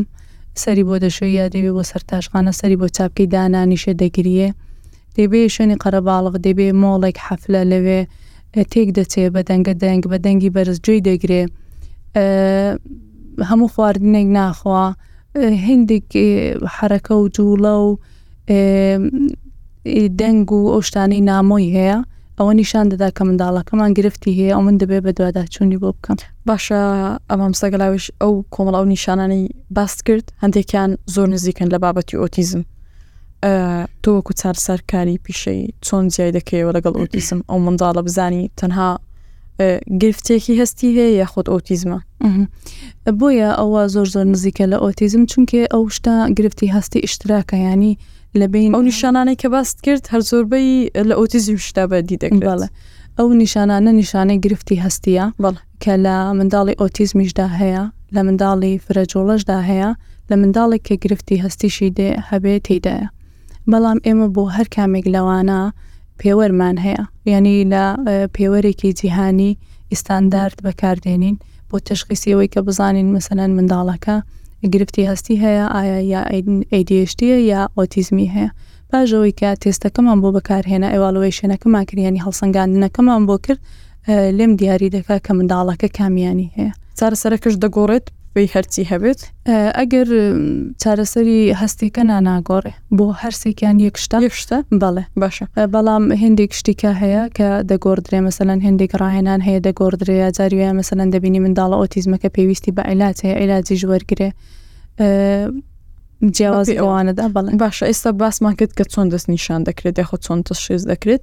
سەری 0.61 0.83
بۆ 0.87 0.95
دەشوی 1.03 1.31
یا 1.39 1.45
دەبێ 1.53 1.71
بۆ 1.75 1.83
سەرتاشخانە 1.91 2.51
سەری 2.59 2.77
بۆ 2.81 2.85
چاپکەی 2.95 3.27
دانانیشە 3.33 3.93
دەگریە 4.03 4.49
دەبێ 5.17 5.39
شوێنی 5.55 5.77
قەرەباڵق 5.83 6.35
دەبێ 6.45 6.67
مۆڵێک 6.83 7.17
حەفلە 7.25 7.61
لەوێ 7.71 7.99
تێک 8.71 8.89
دەچێ 8.97 9.23
بە 9.33 9.41
دەنگە 9.49 9.73
دەنگ 9.83 10.01
بە 10.11 10.17
دەنگی 10.25 10.53
بەرزجوی 10.55 10.99
دەگرێ 11.09 11.43
هەموو 13.49 13.71
خواردنێک 13.73 14.27
ناخوا 14.37 14.85
هندێک 15.67 16.07
حرەکە 16.75 17.13
و 17.17 17.21
جوڵە 17.35 17.73
و 17.81 17.87
دەنگ 20.19 20.47
و 20.57 20.59
ئەو 20.73 20.81
شتانەی 20.87 21.23
نامۆی 21.29 21.69
هەیە 21.77 21.99
ئەوە 22.39 22.53
نیشان 22.61 22.85
دەدا 22.93 23.09
کە 23.17 23.23
منداڵەکەمان 23.29 23.91
گرفتی 23.97 24.31
هەیە 24.37 24.51
ئەو 24.55 24.61
من 24.67 24.75
دەبێ 24.81 24.97
بە 25.05 25.11
دوواداچوونی 25.17 25.77
بۆ 25.83 25.89
بکەم 25.97 26.17
باشە 26.49 26.79
ئەمام 27.29 27.53
سەگەلاویش 27.61 28.05
ئەو 28.21 28.33
کۆمەڵاو 28.55 28.85
نیشانانی 28.93 29.43
باست 29.75 29.99
کرد 30.07 30.25
هەندێکیان 30.43 30.91
زۆر 31.13 31.27
نزیکن 31.35 31.67
لە 31.73 31.77
بابەتی 31.83 32.17
ئۆتیزم 32.21 32.61
تۆ 34.03 34.09
وەکو 34.17 34.31
چارسەرکاری 34.41 35.15
پیشەی 35.25 35.61
چۆن 35.85 36.03
جیای 36.13 36.31
دەکەیەوە 36.37 36.71
لەگەڵ 36.77 36.93
ئۆتیزم 37.01 37.39
ئەو 37.49 37.57
منداڵە 37.65 38.01
بزانی 38.07 38.43
تەنها 38.59 38.89
گرفتێکی 40.01 40.53
هەستی 40.61 40.89
هەیە 40.97 41.09
یاخۆت 41.21 41.47
ئۆتیزمە 41.53 41.99
بۆیە 43.19 43.49
ئەوە 43.59 43.81
زۆر 43.93 44.07
زۆر 44.15 44.25
نزیکە 44.33 44.65
لە 44.71 44.77
ئۆتیزم 44.83 45.23
چونکە 45.31 45.59
ئەو 45.73 45.83
شتا 45.95 46.13
گرفتی 46.37 46.67
هەستی 46.75 46.99
ئشتراکە 47.07 47.57
ینی 47.73 47.93
لەبین 48.41 48.71
ئەو 48.75 48.81
نیشانانەی 48.91 49.37
کە 49.41 49.47
باست 49.53 49.77
کرد 49.85 50.03
هەر 50.11 50.21
زۆربەی 50.29 50.67
لە 51.09 51.15
ئۆتیزم 51.19 51.57
شتا 51.65 51.83
بە 51.91 51.97
دیدەگرڵە. 52.09 52.67
ئەو 53.17 53.27
نیشانانە 53.43 53.91
نیشانەی 54.01 54.39
گرفتی 54.45 54.77
هەستیە 54.85 55.25
کە 55.83 55.93
لە 56.05 56.17
منداڵی 56.37 56.73
ئۆتیزمیشدا 56.81 57.47
هەیە 57.59 57.83
لە 58.15 58.21
منداڵی 58.27 58.73
فرەجۆڵەشدا 58.85 59.57
هەیە 59.69 59.89
لە 60.29 60.35
منداڵێک 60.41 60.81
کە 60.87 60.95
گرفتی 61.03 61.35
هەستیشی 61.43 61.89
دێ 61.97 62.09
هەبێت 62.29 62.61
تێدایە. 62.67 63.07
بەڵام 63.71 63.99
ئێمە 64.05 64.27
بۆ 64.35 64.43
هەر 64.55 64.67
کامێک 64.75 65.05
لەوانە 65.15 65.61
پێوەرمان 66.21 66.75
هەیە 66.85 67.03
یعنی 67.31 67.55
لە 67.73 67.83
پێوەرێکی 68.35 68.89
جیهانی 68.99 69.51
ئیستاندارد 69.91 70.57
بەکاردێنین 70.65 71.35
بۆ 71.69 71.77
تشخیسی 71.87 72.29
ئەوەی 72.33 72.49
کە 72.53 72.59
بزانین 72.67 73.07
مەسەەن 73.15 73.51
منداڵەکە 73.57 74.17
گرفتی 74.73 75.03
هەستی 75.09 75.35
هەیە 75.43 75.65
ئایا 75.75 75.99
یا 76.13 76.21
ئەیدیشتیە 76.71 77.37
یا 77.51 77.61
ئۆتیزمی 77.77 78.27
هەیە 78.35 78.49
پاژەوەی 78.89 79.33
کە 79.39 79.49
تێستەکەمان 79.61 80.17
بۆ 80.23 80.29
بەکارهێنا 80.37 80.87
ئێوالەوەی 80.93 81.33
شوێنەکەمان 81.37 81.83
کردیانی 81.89 82.23
هەڵسەنگاندنەکەمان 82.25 83.21
بۆ 83.29 83.35
کرد 83.45 83.59
لێم 84.37 84.51
دیاری 84.59 84.89
دەکا 84.95 85.17
کە 85.25 85.31
منداڵەکە 85.37 85.87
کامیانی 85.97 86.47
هەیە 86.55 86.71
چارەسەرەکەش 86.99 87.55
دەگۆڕێت 87.63 88.05
بەی 88.37 88.47
هەرچی 88.55 88.83
هەبێت 88.91 89.21
ئەگەر 89.79 90.07
چارەسەری 90.81 91.39
هەستێکە 91.61 92.03
ناناگۆڕێ 92.11 92.73
بۆ 92.97 93.05
هەرسێکیان 93.21 93.77
یەکشتا 93.85 94.17
یشتە 94.27 94.57
بەڵێ 94.81 95.03
باشە 95.21 95.45
بەڵام 95.73 96.03
هندێک 96.23 96.51
شتێکە 96.59 96.91
هەیە 97.01 97.23
کە 97.37 97.47
دەگۆدرێ 97.69 98.19
مەسەن 98.25 98.49
هندێک 98.67 98.91
ڕاهێنان 99.01 99.39
هەیە 99.47 99.59
دەگۆدرێ 99.67 100.15
جاریە 100.37 100.71
مەسەن 100.79 100.99
دەبینی 101.13 101.39
منداڵە 101.45 101.75
ئۆتیزمەکە 101.81 102.29
پێویستی 102.35 102.71
بە 102.77 102.81
عیلات 102.89 103.17
هەیە 103.25 103.33
عیلاجی 103.41 103.75
ژوەرگرێ 103.83 104.29
جیاوازی 106.35 106.75
ئەوانەدا 106.81 107.25
بەڵێن 107.35 107.57
باشە 107.63 107.83
ئێستا 107.89 108.09
باسمان 108.21 108.53
کرد 108.59 108.71
کە 108.77 108.83
چۆن 108.93 109.07
دەست 109.11 109.27
نیشان 109.33 109.61
دەکرێت 109.69 109.95
یاخۆ 110.01 110.17
چۆن 110.25 110.39
تەشێز 110.47 110.81
دەکرێت 110.91 111.21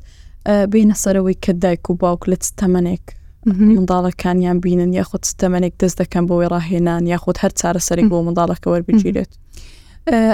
بینە 0.72 0.96
سەرەوەی 1.03 1.37
کە 1.44 1.50
دایک 1.62 1.85
و 1.90 1.94
باوک 2.03 2.22
لە 2.31 2.37
تەمەنێک 2.61 3.07
منداڵەکانیان 3.46 4.59
بینن 4.64 4.92
یاخود 4.98 5.22
تەمەێک 5.40 5.74
دەست 5.83 5.96
دەکەم 6.00 6.24
بۆ 6.28 6.35
ێڕاهێنان 6.44 7.02
یاخود 7.12 7.37
هەر 7.42 7.52
چارەسەرێک 7.61 8.07
بۆ 8.12 8.16
منداڵەکە 8.26 8.66
وەربگیرێت 8.72 9.30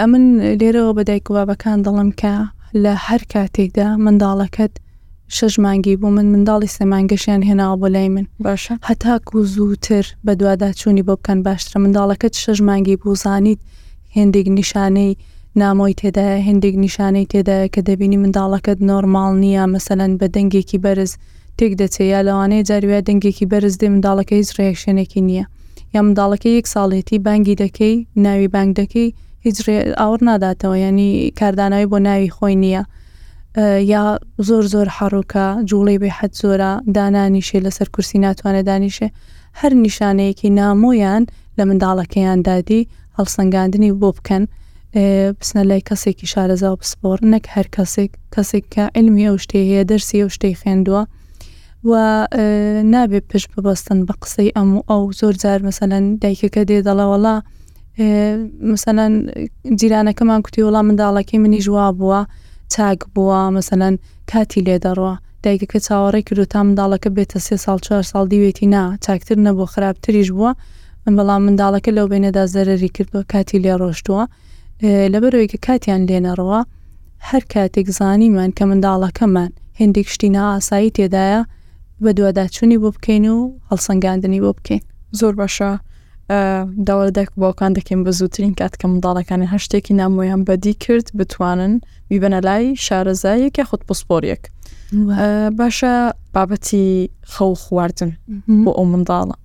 ئە 0.01 0.07
من 0.13 0.25
لێرەوە 0.61 0.93
بەدایک 0.99 1.27
وابەکان 1.37 1.79
دەڵم 1.87 2.11
کە 2.21 2.35
لە 2.83 2.93
هەر 3.07 3.23
کاتێکدا 3.33 3.89
منداڵەکەت 4.05 4.73
شش 5.39 5.55
مانگی 5.65 5.97
بۆ 6.01 6.09
من 6.17 6.27
منداڵی 6.35 6.69
سەمانگەشیان 6.77 7.43
هێناوە 7.49 7.77
بۆ 7.81 7.87
لای 7.95 8.09
من 8.15 8.27
باشە 8.45 8.75
هەتاکو 8.89 9.39
زووتر 9.55 10.05
بە 10.27 10.33
دووادا 10.41 10.69
چووی 10.81 11.03
بۆ 11.09 11.15
بکەن 11.19 11.39
باشترە 11.47 11.79
منداڵەکەت 11.85 12.35
شش 12.43 12.59
مانگی 12.69 12.97
بۆ 13.03 13.11
زانیت 13.25 13.61
هێندێک 14.17 14.47
نیشانەی 14.59 15.13
نامۆی 15.63 15.95
تێدایە 16.01 16.37
هێندێک 16.47 16.75
نیشانەی 16.85 17.27
تێدایە 17.33 17.67
کە 17.75 17.81
دەبینی 17.89 18.19
منداڵەکەت 18.25 18.79
نۆرمال 18.89 19.33
نییە 19.43 19.65
مەسەەن 19.75 20.13
بە 20.21 20.27
دەنگێکی 20.37 20.79
بەرز 20.85 21.13
تێک 21.59 21.73
دەچێت 21.81 22.09
یا 22.15 22.21
لەوانەیە 22.29 22.63
جاروێت 22.69 23.05
دەنگێکی 23.09 23.47
بەرز 23.51 23.75
دێ 23.81 23.87
منداڵەکە 23.93 24.35
هیچ 24.41 24.51
ڕێکشێنێکی 24.59 25.21
نییە 25.29 25.45
یا 25.95 26.01
منداڵەکە 26.07 26.49
یەک 26.59 26.67
ساڵێتی 26.75 27.17
بانگی 27.27 27.57
دەکەی 27.63 27.95
ناوی 28.25 28.49
بانگ 28.55 28.71
دەکەی 28.81 29.09
هیچ 29.47 29.57
ئاور 30.01 30.21
ناداتەوە 30.29 30.77
ینی 30.87 31.11
کارداناوی 31.39 31.87
بۆ 31.93 31.99
ناوی 32.07 32.31
خۆی 32.37 32.57
نییە 32.63 32.83
یا 33.93 34.03
زۆر 34.49 34.65
زۆر 34.73 34.89
حڕووکە 34.97 35.47
جوڵی 35.69 35.97
بێ 36.03 36.09
حەت 36.19 36.33
زۆرە 36.41 36.71
دانانیشێ 36.97 37.59
لەسەر 37.67 37.89
کورسی 37.95 38.19
ناتوانێت 38.27 38.67
دانیشێ 38.71 39.09
هەر 39.61 39.73
نیشانەیەکی 39.85 40.49
نامۆیان 40.61 41.23
لە 41.59 41.63
منداڵەکەیان 41.69 42.39
دادی 42.49 42.83
هەڵسەنگاندنی 43.19 43.91
بۆ 44.01 44.09
بکەن 44.17 44.43
بسنە 45.41 45.63
لای 45.71 45.83
کەسێکی 45.89 46.27
شارەزا 46.33 46.69
و 46.73 46.79
پسپۆر 46.81 47.19
نەک 47.33 47.45
هەر 47.55 47.67
کەسێک 47.77 48.11
کەسێک 48.35 48.65
کە 48.75 48.85
علمی 48.97 49.27
ئەو 49.31 49.37
شتێ 49.45 49.59
هەیە 49.69 49.83
دەرسی 49.91 50.21
ئەو 50.23 50.29
شتەی 50.37 50.55
خوێندووە 50.61 51.03
و 51.85 51.95
نابێ 52.95 53.21
پشت 53.31 53.49
ببەستن 53.57 53.99
بە 54.09 54.15
قسەی 54.23 54.53
ئەم 54.57 54.69
و 54.77 54.81
ئەو 54.91 55.03
زۆر 55.21 55.35
جار 55.43 55.61
مەسەەن 55.69 56.05
دایکەکە 56.23 56.63
دێ 56.71 56.79
دەڵەوەڵا 56.89 57.37
مەسەەن 58.71 59.13
جیرانەکەمان 59.81 60.41
کوتی 60.45 60.63
وڵام 60.69 60.85
منداڵەکەی 60.89 61.39
منی 61.45 61.61
ژوا 61.67 61.87
بووە 61.99 62.21
چاک 62.75 63.01
بووە 63.15 63.41
مەسەەن 63.57 63.95
کاتی 64.31 64.61
لێ 64.67 64.77
دەڕوە 64.85 65.15
دایکەکە 65.45 65.79
چاوەڕێ 65.87 66.21
کرد 66.27 66.39
و 66.43 66.51
تا 66.53 66.61
منداڵەکە 66.67 67.09
بێتە 67.17 67.39
سێ 67.47 67.57
ساڵ 67.65 67.79
4 67.85 68.03
ساڵ 68.11 68.25
دیوێتی 68.33 68.67
نا 68.75 68.83
چاکتر 69.05 69.37
نەبوو 69.47 69.67
خراپتریش 69.73 70.29
بووە 70.37 70.51
من 71.05 71.13
بەڵام 71.19 71.43
منداڵەکە 71.47 71.91
لەو 71.97 72.07
بێنەدا 72.13 72.45
زەرری 72.55 72.89
کرد 72.97 73.09
بە 73.15 73.21
کاتی 73.33 73.59
لێ 73.65 73.75
ڕۆشتووە 73.81 74.25
لەبەرەوەیکە 75.13 75.59
کاتیان 75.67 76.03
لێنەڕەوە 76.09 76.61
هەر 77.29 77.43
کاتێک 77.55 77.87
زانیمان 77.99 78.51
کە 78.59 78.65
منداڵەکەمان 78.71 79.51
هندێک 79.81 80.07
شتی 80.15 80.29
نائاسایی 80.37 80.93
تێدایە 80.97 81.43
بە 82.05 82.11
دووەداچوونی 82.19 82.79
بۆ 82.83 82.91
بکەین 82.97 83.25
و 83.35 83.39
هەڵسەنگاندنی 83.73 84.41
بۆ 84.45 84.51
بکەین 84.59 84.83
زۆر 85.19 85.35
باشە 85.41 85.71
داوەدەک 86.89 87.29
باوکان 87.41 87.73
دەکەین 87.79 88.01
بە 88.07 88.11
زووترین 88.19 88.55
کات 88.61 88.75
کە 88.81 88.87
منداڵەکانی 88.93 89.47
هە 89.53 89.59
شتێکی 89.65 89.93
نامۆیان 90.01 90.43
بەدی 90.49 90.75
کرد 90.85 91.07
بتوانن 91.19 91.73
بیبەنە 92.11 92.41
لای 92.47 92.77
شارەزایەک 92.87 93.55
یا 93.59 93.65
خودت 93.69 93.85
پسپۆریەک 93.89 94.43
باشە 95.61 95.93
بابەتی 96.35 96.87
خەو 97.35 97.51
خواردن 97.65 98.11
بۆ 98.65 98.71
ئەو 98.79 98.87
منداڵە 98.93 99.37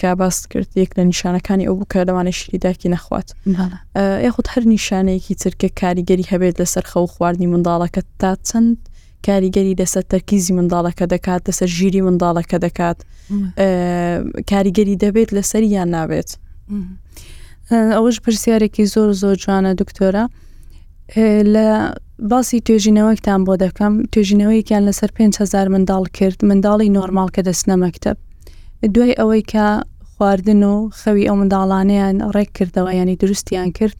کە 0.00 0.08
باست 0.20 0.42
کرد 0.50 0.68
یەک 0.82 0.90
لە 0.98 1.02
نیشانەکانی 1.10 1.64
ئەو 1.68 1.76
بکە 1.82 2.00
لەوانە 2.08 2.32
شیریداکی 2.38 2.88
نەخوات 2.94 3.28
یاخود 4.26 4.46
هەر 4.52 4.62
نیشانەیەکی 4.74 5.34
چرکە 5.42 5.68
کاریگەری 5.80 6.24
هەبێت 6.32 6.54
لەسەر 6.60 6.84
خەو 6.92 7.04
خواردنی 7.14 7.48
منداڵەکە 7.54 8.02
تا 8.20 8.32
چەند 8.48 8.76
کاریگەری 9.26 9.74
دەسەر 9.80 10.02
تەرکیزی 10.12 10.52
منداڵەکە 10.58 11.04
دەکات 11.14 11.40
دەسەر 11.48 11.68
ژیری 11.76 12.00
منداڵەکە 12.06 12.56
دەکات 12.66 12.98
کاریگەری 14.50 14.96
دەبێت 15.04 15.30
لەسەر 15.36 15.62
یان 15.76 15.88
نابێت 15.96 16.30
ئەوەش 17.96 18.16
پرسیارێکی 18.24 18.84
زۆر 18.92 19.08
زۆر 19.22 19.34
جوانە 19.42 19.72
دکتۆرە 19.80 20.24
لە 21.54 21.66
باسی 22.30 22.58
توێژینەوەکتان 22.66 23.40
بۆ 23.46 23.54
دەکەم 23.64 23.92
توێژینەوەیکیان 24.12 24.82
لەسەر 24.88 25.10
500 25.18 25.68
منداڵ 25.74 26.04
کرد 26.16 26.38
منداڵی 26.50 26.88
نۆرمال 26.96 27.28
کە 27.34 27.40
دەستنە 27.48 27.76
مەکتب 27.84 28.16
دوای 28.94 29.14
ئەوەی 29.20 29.42
کە 29.52 29.66
خواردن 30.12 30.62
و 30.64 30.76
خەوی 31.00 31.26
ئەو 31.28 31.36
منداڵانەیان 31.40 32.16
ڕێک 32.34 32.50
کردەوە 32.56 32.90
ینی 33.00 33.16
دروستیان 33.22 33.68
کرد 33.78 33.96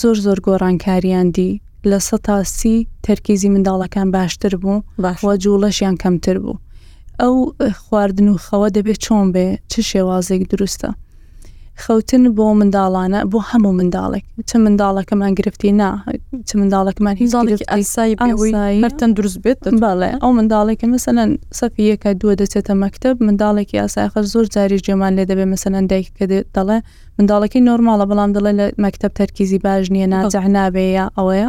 زۆر 0.00 0.16
زۆر 0.24 0.38
گۆڕانکاریان 0.46 1.28
دی 1.36 1.50
لە 1.90 1.98
سە 2.08 2.16
تا 2.26 2.36
سی 2.56 2.74
تەرکیزی 3.06 3.48
منداڵەکان 3.54 4.08
باشتر 4.18 4.52
بوو 4.62 4.76
باشوە 5.04 5.32
جوڵەشیان 5.44 5.94
کەمتر 6.02 6.36
بوو 6.44 6.56
ئەو 7.20 7.34
خواردن 7.84 8.28
و 8.28 8.36
خەوە 8.46 8.68
دەبێت 8.76 8.98
چۆن 9.04 9.26
بێ 9.34 9.46
چ 9.70 9.74
شێوازێک 9.90 10.42
دروستە 10.52 10.90
خەوتن 11.84 12.22
بۆ 12.36 12.46
منداڵانە 12.60 13.18
بۆ 13.32 13.38
هەموو 13.50 13.72
منداڵێک 13.80 14.24
چ 14.48 14.50
منداڵەکەمان 14.64 15.32
گرفتی 15.38 15.70
نا 15.80 15.90
چ 16.48 16.50
منداڵەکەمان 16.60 17.14
هیزڵێکتەن 17.22 19.10
دروست 19.18 19.38
بێت 19.44 19.58
باڵێ 19.82 20.10
ئەو 20.22 20.30
منداڵێکە 20.38 20.86
مەسەەن 20.94 21.28
سەفی 21.58 21.84
یەکە 21.90 22.10
دووە 22.20 22.34
دەچێتە 22.40 22.72
مەکتب 22.84 23.14
منداڵێکی 23.26 23.76
ئاسایخر 23.84 24.24
زۆر 24.32 24.44
جاری 24.54 24.78
جێمان 24.86 25.12
لێ 25.18 25.24
دەبێت 25.30 25.48
مەسەەن 25.54 25.84
دایککە 25.90 26.24
دەڵێ 26.56 26.78
منداڵەکەی 27.18 27.62
نۆرمالە 27.68 28.04
بەڵام 28.10 28.30
دەڵێ 28.36 28.52
لە 28.58 28.66
مەکتب 28.84 29.10
تەرکیزی 29.20 29.58
باش 29.66 29.84
نییە 29.94 30.06
ناجەح 30.14 30.46
نابێ 30.56 30.84
یا 30.98 31.06
ئەوەیە 31.18 31.48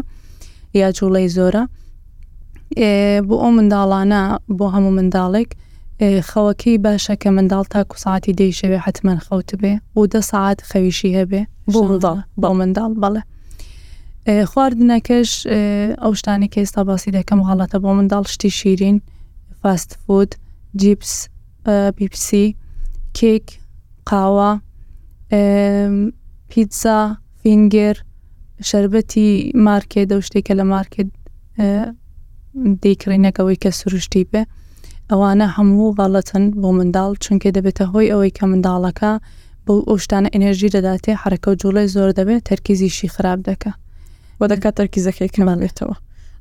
یا 0.79 0.89
جوڵەی 0.97 1.27
زۆرە 1.37 1.63
بۆ 3.27 3.35
ئەو 3.43 3.51
منداڵانە 3.57 4.21
بۆ 4.57 4.65
هەموو 4.75 4.93
منداڵێک 4.99 5.49
خەوەکەی 6.29 6.75
باشە 6.85 7.15
کە 7.21 7.29
منداڵ 7.37 7.65
تا 7.73 7.79
کوساعتی 7.91 8.33
دەیشەوێ 8.39 8.77
حتمما 8.85 9.13
خەوت 9.27 9.49
بێ 9.61 9.73
و 9.99 10.05
دە 10.13 10.19
ساعت 10.31 10.59
خەویشی 10.69 11.09
هەبێ 11.19 11.41
بۆ 11.73 11.79
منداڵ 11.89 12.17
بە 12.41 12.49
منداڵ 12.59 12.91
بەڵێ 13.01 13.21
خواردنەکەش 14.51 15.31
ئەو 16.01 16.11
شتانی 16.19 16.49
کە 16.53 16.57
ئێستا 16.63 16.81
باسی 16.89 17.09
دەکەم 17.17 17.39
حڵەتە 17.47 17.77
بۆ 17.83 17.89
منداڵ 17.97 18.23
شتی 18.33 18.49
شیرین 18.59 18.97
فاستفود 19.61 20.29
جیپس 20.81 21.13
پیپسی 21.97 22.45
کیک 23.17 23.45
قاوە 24.09 24.51
پیتزا 26.51 26.99
فینگەر 27.39 27.95
شربەتی 28.69 29.25
مارکێ 29.67 30.01
دە 30.09 30.15
شتێکە 30.27 30.53
لە 30.59 30.65
مارکت 30.73 31.09
دیکڕینەکەوەی 32.83 33.57
کە 33.63 33.69
سروشتی 33.79 34.23
بێ 34.31 34.41
ئەوانە 35.11 35.47
هەموو 35.55 35.95
باڵەتەن 35.97 36.45
بۆ 36.61 36.69
منداڵ 36.77 37.11
چونکە 37.23 37.49
دەبێتە 37.57 37.85
هۆی 37.93 38.11
ئەوەی 38.13 38.33
کە 38.37 38.43
منداڵەکە 38.51 39.11
بۆ 39.65 39.73
ئەوشتانە 39.89 40.29
ئەنێژی 40.33 40.69
دەداتێ 40.75 41.11
حرەکە 41.21 41.47
و 41.51 41.55
جوڵی 41.61 41.87
زۆر 41.95 42.09
دەبێت 42.19 42.41
تەرکیزیشی 42.49 43.07
خراپ 43.15 43.39
دەکە 43.49 43.71
بۆ 44.39 44.45
دەکات 44.51 44.73
تەرکیزەکەی 44.79 45.29
کەمانێتەوە 45.35 45.95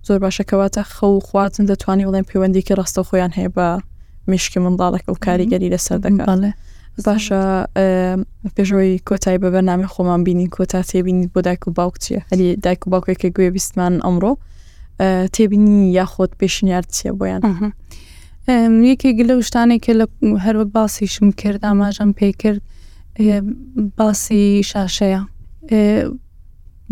زۆر 0.07 0.19
باشەکەواتە 0.25 0.83
خەو 0.97 1.13
خواتن 1.29 1.65
دەتوانانی 1.71 2.07
وڵێن 2.09 2.25
پەیوەندیکە 2.31 2.73
ڕاستە 2.79 3.01
خۆیان 3.09 3.33
هەیە 3.39 3.51
بە 3.57 3.67
مشکی 4.31 4.59
منداڵەکە 4.65 5.09
و 5.15 5.17
کاریگەری 5.27 5.69
لەسەر 5.75 5.99
دەنگڵێ. 6.05 6.51
زاشە 7.01 7.43
پێشەوەی 8.57 8.93
کۆتایی 9.09 9.39
بەبە 9.43 9.61
نامی 9.69 9.89
خۆمان 9.93 10.21
بینی 10.27 10.49
کۆتا 10.57 10.81
تێبینی 10.91 11.27
بۆ 11.35 11.41
دایک 11.47 11.63
و 11.69 11.71
باوک 11.79 11.95
چیە 12.05 12.21
هەلی 12.31 12.49
دایک 12.65 12.83
و 12.87 12.91
باوکێکە 12.93 13.29
گوێ 13.37 13.49
بیستمان 13.57 13.93
ئەمڕۆ 14.05 14.33
تێبینی 15.35 15.77
یاخۆت 15.99 16.33
پێشنیار 16.41 16.85
چیە 16.97 17.11
بۆیان 17.21 17.43
یەکێک 18.91 19.17
لە 19.29 19.35
شتانێکە 19.49 19.93
لە 20.01 20.05
هەروەک 20.45 20.69
باسیشم 20.77 21.29
کرد 21.41 21.61
ئاماژەم 21.69 22.11
پێ 22.19 22.29
کرد 22.43 22.61
باسی 23.99 24.43
شاشەیە 24.71 25.21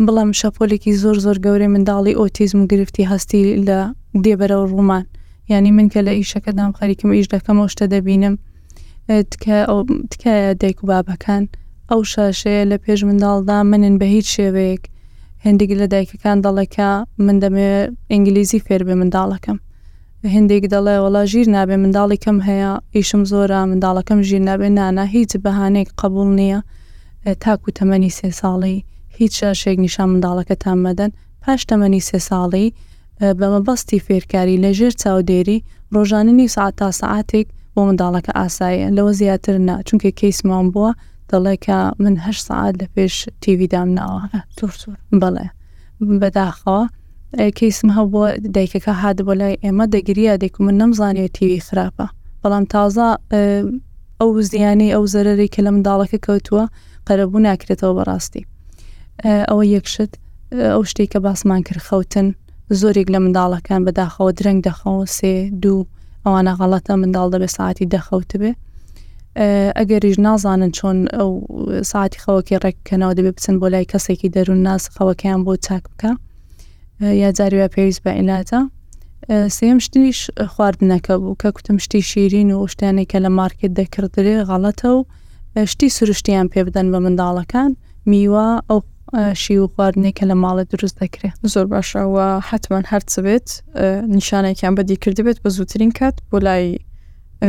بڵام 0.05 0.29
شەپۆلێکی 0.39 0.91
زۆر 1.01 1.17
زۆر 1.25 1.37
گەورەی 1.45 1.69
منداڵی 1.73 2.13
ئۆتیزم 2.19 2.59
و 2.61 2.67
گرفتی 2.71 3.03
هەستی 3.11 3.41
لە 3.67 3.79
دێبەرە 4.25 4.57
و 4.61 4.65
ڕوومان 4.71 5.05
ینی 5.53 5.71
من 5.77 5.87
کە 5.93 5.99
لە 6.07 6.11
ئیشەکەدام 6.19 6.71
خەریکم 6.79 7.09
ئیش 7.15 7.27
دەکەم 7.33 7.57
شتە 7.73 7.85
دەبینم 7.93 8.35
تکایە 9.09 10.53
دایک 10.61 10.77
و 10.83 10.85
بابەکان 10.91 11.43
ئەو 11.91 12.01
شاشەیە 12.13 12.63
لە 12.71 12.77
پێش 12.83 12.99
منداڵدا 13.09 13.57
منن 13.71 13.95
بە 14.01 14.05
هیچ 14.15 14.27
شێوەیەک 14.37 14.83
هەندێک 15.45 15.71
لە 15.79 15.85
دایکەکان 15.93 16.37
دەڵێکە 16.45 16.89
من 17.25 17.37
دەمێ 17.43 17.69
ئینگلیزی 18.11 18.59
فێربێ 18.65 18.95
منداڵەکەم 19.01 19.57
هندێک 20.35 20.63
دەڵێ 20.73 20.95
وڵا 21.03 21.21
ژیر 21.31 21.47
نابێ 21.55 21.75
منداڵی 21.83 22.17
کەم 22.23 22.37
هەیە 22.47 22.71
ئیشم 22.95 23.23
زۆرە 23.31 23.59
منداڵەکەم 23.71 24.19
ژیر 24.27 24.41
نابێ 24.49 24.67
نانا 24.77 25.03
هیچ 25.15 25.31
بەهانێک 25.43 25.89
قبول 26.01 26.29
نییە 26.39 26.59
تاکو 27.43 27.69
تەمەنی 27.79 28.11
سێ 28.17 28.29
ساڵی 28.39 28.75
هیچ 29.17 29.33
شێک 29.61 29.77
نیشان 29.85 30.07
منداڵەکە 30.13 30.55
تام 30.63 30.79
مەدەن 30.85 31.11
پاش 31.43 31.61
تەمەنی 31.69 32.01
سێ 32.09 32.19
ساڵی 32.29 32.67
بەمەبەستی 33.39 33.99
فێرکاری 34.05 34.55
لەژێر 34.63 34.93
چاودێری 35.01 35.57
ڕۆژاننی 35.95 36.47
ساعت 36.55 36.73
تا 36.79 36.87
سعاتێک 37.01 37.47
بۆ 37.77 37.81
منداڵەکە 37.89 38.31
ئاساییە 38.39 38.87
لەوە 38.97 39.11
زیاتر 39.21 39.55
نا 39.67 39.75
چونکە 39.87 40.09
کەیسمان 40.19 40.65
بووە 40.73 40.91
دەڵێکە 41.31 41.77
من 42.03 42.15
هە 42.25 42.31
سعات 42.47 42.73
لە 42.81 42.87
پێش 42.95 43.15
تیویدام 43.43 43.89
ناوە 43.97 44.19
بڵێ 45.21 45.47
بەداخەوە 46.21 46.83
کەیسم 47.59 47.87
هەبووە 47.97 48.27
دایکەکە 48.55 48.93
هاد 49.01 49.17
بۆ 49.27 49.33
لای 49.41 49.55
ئێمە 49.63 49.85
دەگریە 49.95 50.33
دەیک 50.41 50.55
من 50.65 50.75
نەمزانێت 50.81 51.31
تیوی 51.37 51.61
خراپە 51.67 52.07
بەڵام 52.41 52.65
تازا 52.73 53.07
ئەو 54.19 54.29
زیانی 54.51 54.89
ئەو 54.95 55.03
زەرری 55.13 55.49
کە 55.53 55.59
لە 55.65 55.71
منداڵەکە 55.75 56.17
کەوتووە 56.25 56.65
قەرەبوو 57.07 57.39
ناکرێتەوە 57.47 57.93
بەڕاستی 57.97 58.43
ئەوە 59.49 59.63
یەکشت 59.75 60.11
ئەو 60.73 60.81
شتێک 60.89 61.09
کە 61.13 61.19
باسمان 61.25 61.61
کرد 61.67 61.81
خەوتن 61.87 62.27
زۆرێک 62.79 63.07
لە 63.13 63.19
منداڵەکان 63.25 63.81
بەداخەوە 63.87 64.29
درەنگ 64.39 64.59
دەخەوە 64.67 65.03
سێ 65.17 65.33
دوو 65.63 65.81
ئەوانە 66.25 66.51
غەڵەتە 66.59 66.93
منداڵ 67.01 67.27
دەبێ 67.33 67.49
ساعتی 67.57 67.85
دەخەوت 67.93 68.31
بێ 68.41 68.51
ئەگەریش 69.77 70.15
نازانن 70.27 70.71
چۆن 70.77 70.97
ئەو 71.17 71.29
ساعتی 71.91 72.19
خەوەکی 72.23 72.55
ڕێککەنەوە 72.63 73.13
دەبێ 73.17 73.31
بچن 73.35 73.55
بۆ 73.61 73.67
لای 73.73 73.85
کەسێکی 73.91 74.29
دەروون 74.35 74.61
ناس 74.69 74.83
خەوەکەیان 74.95 75.41
بۆ 75.45 75.53
چاک 75.65 75.83
بکە 75.91 76.11
یا 77.23 77.29
جاریوە 77.37 77.67
پێویست 77.75 78.01
بە 78.05 78.11
عیلاتە 78.19 78.59
سێم 79.57 79.77
شتیش 79.85 80.17
خواردنەکە 80.53 81.13
بوو 81.21 81.39
کە 81.41 81.47
کوتم 81.55 81.77
شتی 81.85 82.01
شیرین 82.09 82.49
و 82.53 82.59
شتیانێک 82.73 83.07
کە 83.11 83.19
لە 83.25 83.29
مارکت 83.39 83.71
دەکردێ 83.79 84.31
غەڵەتە 84.49 84.87
و 84.97 85.01
شتی 85.71 85.89
سروشتیان 85.97 86.47
پێ 86.51 86.61
بدەن 86.67 86.87
بە 86.93 86.99
منداڵەکان 87.05 87.71
میوە 88.09 88.47
ئەو 88.69 88.79
شی 89.35 89.57
و 89.57 89.67
خواردنێکە 89.75 90.23
لە 90.29 90.35
ماڵە 90.43 90.63
دروست 90.69 90.95
دەکرێت 91.05 91.35
زۆر 91.53 91.65
باشەوە 91.71 92.27
حتمما 92.49 92.81
هەرچ 92.91 93.11
بێت 93.25 93.47
نیشانێکیان 94.17 94.73
بەدی 94.77 94.97
کردی 95.03 95.23
بێت 95.25 95.37
بە 95.45 95.49
زووترین 95.55 95.91
کات 95.99 96.15
بۆ 96.33 96.37
لای 96.45 96.65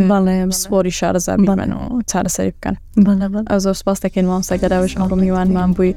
بەڵێ 0.09 0.37
سپۆری 0.61 0.93
شارەزار 0.99 1.39
بڵێن 1.47 1.73
و 1.79 1.85
چارەسەری 2.11 2.53
بکەن 2.57 2.77
زۆر 3.65 3.73
سپاس 3.81 3.99
دەکەین 4.07 4.27
وامسەگەراوش 4.31 4.93
هەڵمیوانمان 5.01 5.71
بووی 5.77 5.93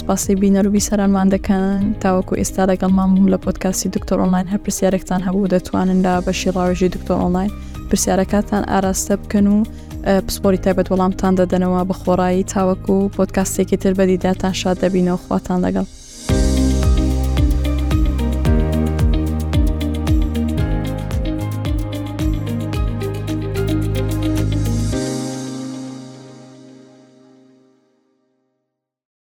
سپاسی 0.00 0.34
بینەروبی 0.42 0.80
سەرانمان 0.88 1.26
دەکەن 1.34 1.80
تاوەکو 2.02 2.34
ئێستا 2.40 2.64
لەگەڵمان 2.70 3.10
لە 3.32 3.38
پۆتکاسی 3.44 3.88
دکتۆر 3.96 4.18
ئۆنلاین 4.22 4.46
هەر 4.52 4.60
پرسیارێکتان 4.64 5.20
هەبوو 5.26 5.50
دەتوانن 5.54 5.98
لا 6.06 6.14
بەشی 6.26 6.50
ڕاوێژی 6.56 6.92
دکتۆر 6.96 7.18
ئۆنلاین 7.22 7.50
پرسیارەکەتان 7.90 8.62
ئاراستە 8.72 9.14
بکەن 9.22 9.46
و 9.52 9.56
پسپۆری 10.04 10.58
تایبەت 10.64 10.88
وەڵامتان 10.92 11.32
دەدەنەوە 11.40 11.80
بە 11.88 11.94
خۆڕایی 12.00 12.46
چاوەکو 12.52 12.94
و 13.00 13.12
پۆتکاستێکی 13.16 13.80
تر 13.82 13.92
بەدیداتان 13.98 14.54
شاد 14.60 14.76
دەبینەوە 14.82 15.22
خواتان 15.26 15.58
لەگەڵ. 15.66 15.86